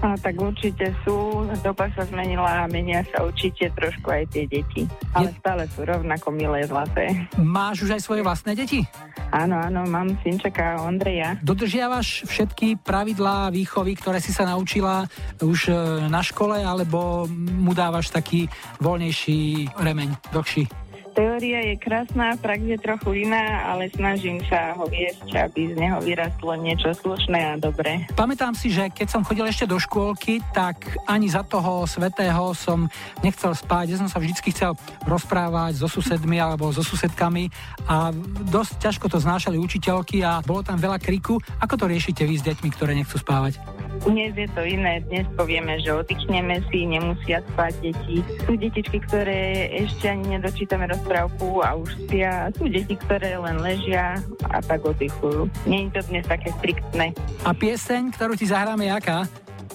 A 0.01 0.17
tak 0.17 0.41
určite 0.41 0.97
sú, 1.05 1.45
doba 1.61 1.93
sa 1.93 2.09
zmenila 2.09 2.65
a 2.65 2.71
menia 2.73 3.05
sa 3.13 3.21
určite 3.21 3.69
trošku 3.77 4.09
aj 4.09 4.33
tie 4.33 4.49
deti. 4.49 4.89
Ale 5.13 5.29
stále 5.37 5.69
sú 5.77 5.85
rovnako 5.85 6.33
milé, 6.33 6.65
zlaté. 6.65 7.29
Máš 7.37 7.85
už 7.85 8.01
aj 8.01 8.03
svoje 8.03 8.25
vlastné 8.25 8.57
deti? 8.57 8.81
Áno, 9.29 9.61
áno, 9.61 9.85
mám 9.85 10.17
synčeka 10.25 10.81
Ondreja. 10.81 11.37
Dodržiavaš 11.45 12.25
všetky 12.25 12.81
pravidlá 12.81 13.53
výchovy, 13.53 13.93
ktoré 14.01 14.19
si 14.25 14.33
sa 14.33 14.49
naučila 14.49 15.05
už 15.39 15.69
e, 15.69 15.73
na 16.09 16.25
škole, 16.25 16.65
alebo 16.65 17.29
mu 17.37 17.77
dávaš 17.77 18.09
taký 18.09 18.49
voľnejší 18.81 19.69
remeň, 19.77 20.33
dlhší? 20.33 20.90
Teória 21.11 21.59
je 21.67 21.75
krásna, 21.77 22.39
prax 22.39 22.63
je 22.63 22.79
trochu 22.79 23.27
iná, 23.27 23.67
ale 23.67 23.91
snažím 23.91 24.39
sa 24.47 24.79
ho 24.79 24.87
viesť, 24.87 25.27
aby 25.35 25.75
z 25.75 25.75
neho 25.75 25.99
vyrastlo 25.99 26.55
niečo 26.55 26.95
slušné 26.95 27.39
a 27.39 27.55
dobré. 27.59 28.07
Pamätám 28.15 28.55
si, 28.55 28.71
že 28.71 28.87
keď 28.95 29.09
som 29.11 29.27
chodil 29.27 29.43
ešte 29.43 29.67
do 29.67 29.75
škôlky, 29.75 30.39
tak 30.55 30.87
ani 31.11 31.27
za 31.27 31.43
toho 31.43 31.83
svetého 31.91 32.55
som 32.55 32.87
nechcel 33.27 33.51
spať. 33.53 33.95
Ja 33.95 33.99
som 33.99 34.07
sa 34.07 34.23
vždycky 34.23 34.55
chcel 34.55 34.79
rozprávať 35.03 35.83
so 35.83 35.91
susedmi 35.91 36.39
alebo 36.39 36.71
so 36.71 36.87
susedkami 36.87 37.51
a 37.91 38.15
dosť 38.47 38.73
ťažko 38.79 39.07
to 39.11 39.19
znášali 39.19 39.59
učiteľky 39.59 40.23
a 40.23 40.39
bolo 40.47 40.63
tam 40.63 40.79
veľa 40.79 41.03
kriku. 41.03 41.43
Ako 41.59 41.75
to 41.75 41.91
riešite 41.91 42.23
vy 42.23 42.39
s 42.39 42.47
deťmi, 42.47 42.69
ktoré 42.71 42.95
nechcú 42.95 43.19
spávať? 43.19 43.59
Dnes 44.01 44.33
je 44.33 44.49
to 44.57 44.65
iné, 44.65 45.05
dnes 45.13 45.29
povieme, 45.37 45.77
že 45.85 45.93
oddychneme 45.93 46.65
si, 46.73 46.89
nemusia 46.89 47.45
spať 47.53 47.85
deti. 47.85 48.25
Sú 48.49 48.57
detičky, 48.57 48.97
ktoré 48.97 49.69
ešte 49.77 50.09
ani 50.09 50.41
nedočítame 50.41 50.89
rozprávku 51.01 51.65
a 51.65 51.81
už 51.81 51.97
spia. 52.05 52.53
Sú 52.53 52.69
deti, 52.69 52.93
ktoré 52.93 53.41
len 53.41 53.57
ležia 53.65 54.21
a 54.53 54.61
tak 54.61 54.85
oddychujú. 54.85 55.49
Nie 55.65 55.89
je 55.89 55.97
to 55.97 56.01
dnes 56.13 56.29
také 56.29 56.53
striktné. 56.61 57.17
A 57.41 57.57
pieseň, 57.57 58.13
ktorú 58.13 58.37
ti 58.37 58.45
zahráme, 58.45 58.85
je 58.85 58.93
aká? 58.93 59.25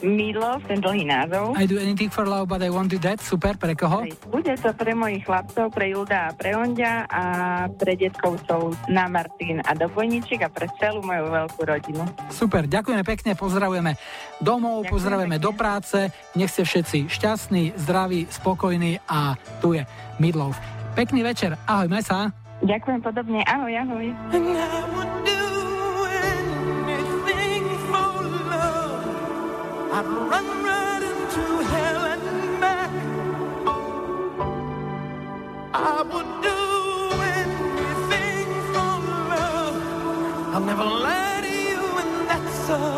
Milo, 0.06 0.60
ten 0.70 0.84
dlhý 0.84 1.08
názov. 1.08 1.56
I 1.58 1.66
do 1.66 1.82
anything 1.82 2.12
for 2.14 2.28
love, 2.28 2.52
but 2.52 2.62
I 2.62 2.70
won't 2.70 2.92
do 2.92 3.00
that. 3.02 3.24
Super, 3.24 3.58
pre 3.58 3.74
koho? 3.74 4.06
Bude 4.30 4.54
to 4.54 4.70
pre 4.76 4.92
mojich 4.94 5.26
chlapcov, 5.26 5.72
pre 5.72 5.96
Julda 5.96 6.30
a 6.30 6.32
pre 6.36 6.54
Ondia 6.54 7.10
a 7.10 7.24
pre 7.72 7.98
detkovcov 7.98 8.76
na 8.86 9.10
Martin 9.10 9.66
a 9.66 9.72
do 9.74 9.90
Bojničiek 9.90 10.46
a 10.46 10.50
pre 10.52 10.70
celú 10.78 11.02
moju 11.02 11.26
veľkú 11.32 11.62
rodinu. 11.64 12.04
Super, 12.30 12.70
ďakujeme 12.70 13.02
pekne, 13.08 13.34
pozdravujeme 13.40 13.98
domov, 14.44 14.84
Ďakujem 14.84 14.94
pozdravujeme 14.94 15.38
do 15.40 15.52
práce, 15.56 15.98
nech 16.36 16.52
ste 16.52 16.68
všetci 16.68 17.10
šťastní, 17.10 17.64
zdraví, 17.80 18.28
spokojní 18.30 19.00
a 19.08 19.40
tu 19.64 19.74
je 19.74 19.88
Midlov. 20.20 20.54
Pekný 20.96 21.28
večer, 21.28 21.60
ahoj, 21.68 21.92
maj 21.92 22.08
sa. 22.08 22.32
Ďakujem 22.64 23.04
podobne, 23.04 23.44
ahoj, 23.44 23.74
ahoj. 23.84 24.08
I'd 29.96 30.04
run 30.04 30.48
right 30.68 31.04
into 31.08 31.44
hell 31.72 32.04
and 32.04 32.60
back. 32.60 32.92
I 35.72 36.04
would 36.04 36.32
do 36.44 36.60
anything 37.32 38.48
for 38.76 39.00
love. 39.32 39.80
I'll 40.52 40.68
never 40.68 40.84
lie 40.84 41.40
to 41.48 41.52
you, 41.52 41.80
and 41.80 42.28
that's 42.28 42.68
a 42.76 42.95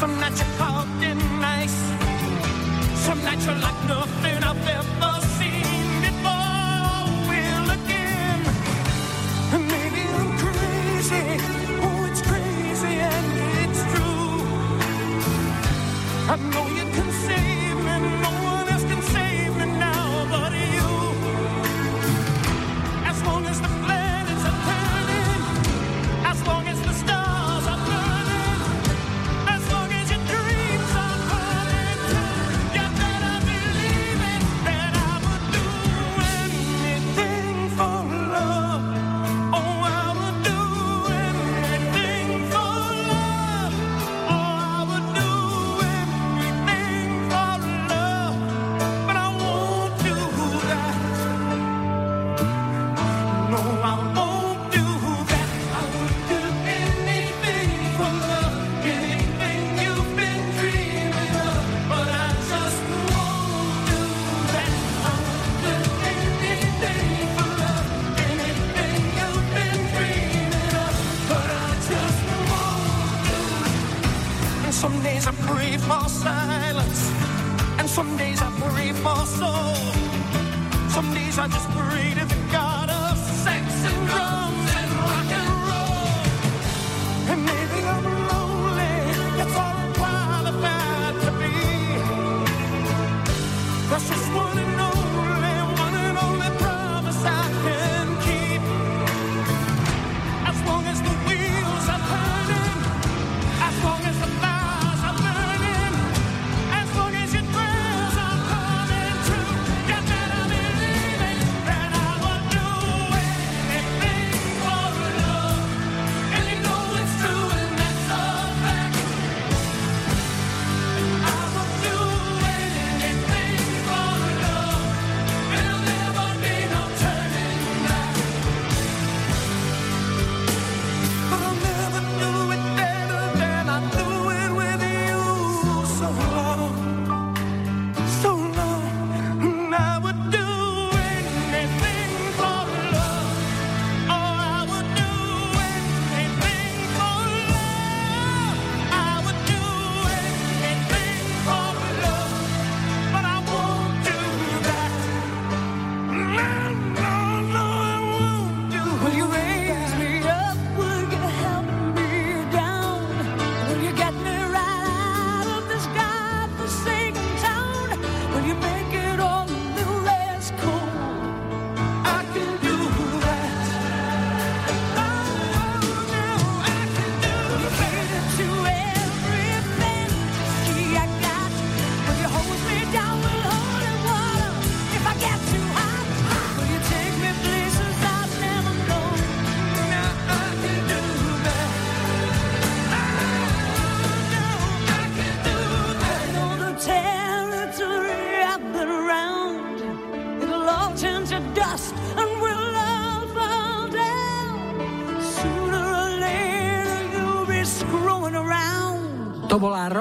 some 0.00 0.18
nights 0.18 0.40
you're 0.40 0.56
caught 0.56 1.02
in 1.02 1.18
ice. 1.44 1.80
Some 3.04 3.22
nights 3.22 3.44
you're 3.44 3.54
like 3.56 3.84
nothing 3.86 4.19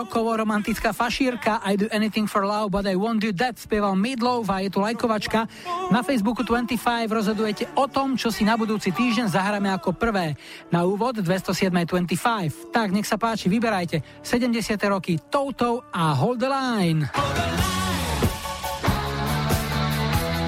rokovo 0.09 0.33
romantická 0.33 0.89
fašírka 0.89 1.61
I 1.61 1.77
do 1.77 1.85
anything 1.93 2.25
for 2.25 2.41
love, 2.41 2.73
but 2.73 2.89
I 2.89 2.97
won't 2.97 3.21
do 3.21 3.29
that, 3.37 3.61
spieval 3.61 3.93
Midlove 3.93 4.49
a 4.49 4.57
je 4.65 4.73
tu 4.73 4.81
lajkovačka. 4.81 5.45
Na 5.93 6.01
Facebooku 6.01 6.41
25 6.41 7.05
rozhodujete 7.13 7.69
o 7.77 7.85
tom, 7.85 8.17
čo 8.17 8.33
si 8.33 8.41
na 8.41 8.57
budúci 8.57 8.89
týždeň 8.89 9.29
zahráme 9.29 9.69
ako 9.69 9.93
prvé. 9.93 10.33
Na 10.73 10.81
úvod 10.81 11.21
207.25. 11.21 12.73
Tak, 12.73 12.89
nech 12.89 13.05
sa 13.05 13.21
páči, 13.21 13.53
vyberajte 13.53 14.01
70. 14.25 14.81
roky 14.89 15.21
Toto 15.29 15.85
a 15.93 16.17
Hold 16.17 16.41
the 16.41 16.49
Line. 16.49 17.05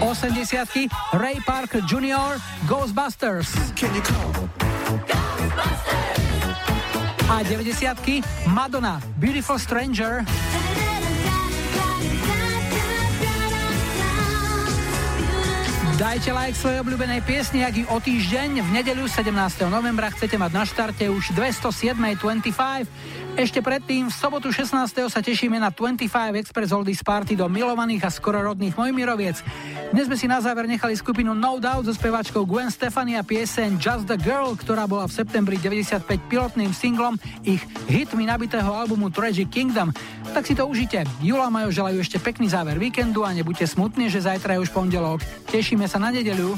80 0.01 0.89
Ray 1.21 1.37
Parker 1.45 1.85
Jr. 1.85 2.41
Ghostbusters. 2.65 3.53
Can 3.77 3.93
you 3.93 4.01
call? 4.01 4.30
A 7.31 7.47
90 7.47 7.95
Madonna 8.51 8.99
Beautiful 9.15 9.55
Stranger. 9.55 10.27
Dajte 15.95 16.35
like 16.35 16.59
svojej 16.59 16.83
obľúbenej 16.83 17.23
piesni, 17.23 17.63
ak 17.63 17.77
ju 17.77 17.87
o 17.87 18.03
týždeň 18.03 18.59
v 18.59 18.69
nedeľu 18.75 19.07
17. 19.07 19.31
novembra 19.71 20.11
chcete 20.11 20.35
mať 20.35 20.51
na 20.51 20.67
štarte 20.67 21.07
už 21.07 21.31
207.25. 21.31 22.89
Ešte 23.41 23.57
predtým 23.57 24.05
v 24.05 24.13
sobotu 24.13 24.53
16. 24.53 24.85
sa 25.09 25.17
tešíme 25.17 25.57
na 25.57 25.73
25 25.73 26.05
Express 26.45 26.69
Oldies 26.77 27.01
Party 27.01 27.33
do 27.33 27.49
milovaných 27.49 28.05
a 28.05 28.13
skoro 28.13 28.37
rodných 28.37 28.77
Mojmiroviec. 28.77 29.41
Dnes 29.89 30.05
sme 30.05 30.13
si 30.13 30.29
na 30.29 30.37
záver 30.45 30.69
nechali 30.69 30.93
skupinu 30.93 31.33
No 31.33 31.57
Doubt 31.57 31.89
so 31.89 31.89
speváčkou 31.89 32.45
Gwen 32.45 32.69
Stefani 32.69 33.17
a 33.17 33.25
pieseň 33.25 33.81
Just 33.81 34.05
the 34.05 34.13
Girl, 34.21 34.53
ktorá 34.53 34.85
bola 34.85 35.09
v 35.09 35.17
septembri 35.17 35.57
95 35.57 36.05
pilotným 36.29 36.69
singlom 36.69 37.17
ich 37.41 37.65
hitmi 37.89 38.29
nabitého 38.29 38.69
albumu 38.69 39.09
Tragic 39.09 39.49
Kingdom. 39.49 39.89
Tak 40.37 40.45
si 40.45 40.53
to 40.53 40.69
užite. 40.69 41.01
Jula 41.25 41.49
Majo 41.49 41.73
želajú 41.73 41.97
ešte 41.97 42.21
pekný 42.21 42.45
záver 42.45 42.77
víkendu 42.77 43.25
a 43.25 43.33
nebuďte 43.33 43.73
smutní, 43.73 44.13
že 44.13 44.21
zajtra 44.21 44.61
je 44.61 44.69
už 44.69 44.69
pondelok. 44.69 45.17
Tešíme 45.49 45.89
sa 45.89 45.97
na 45.97 46.13
nedeľu. 46.13 46.53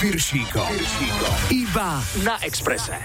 Piršíkom. 0.00 0.72
Iba 1.52 2.00
na 2.24 2.40
Exprese. 2.40 3.04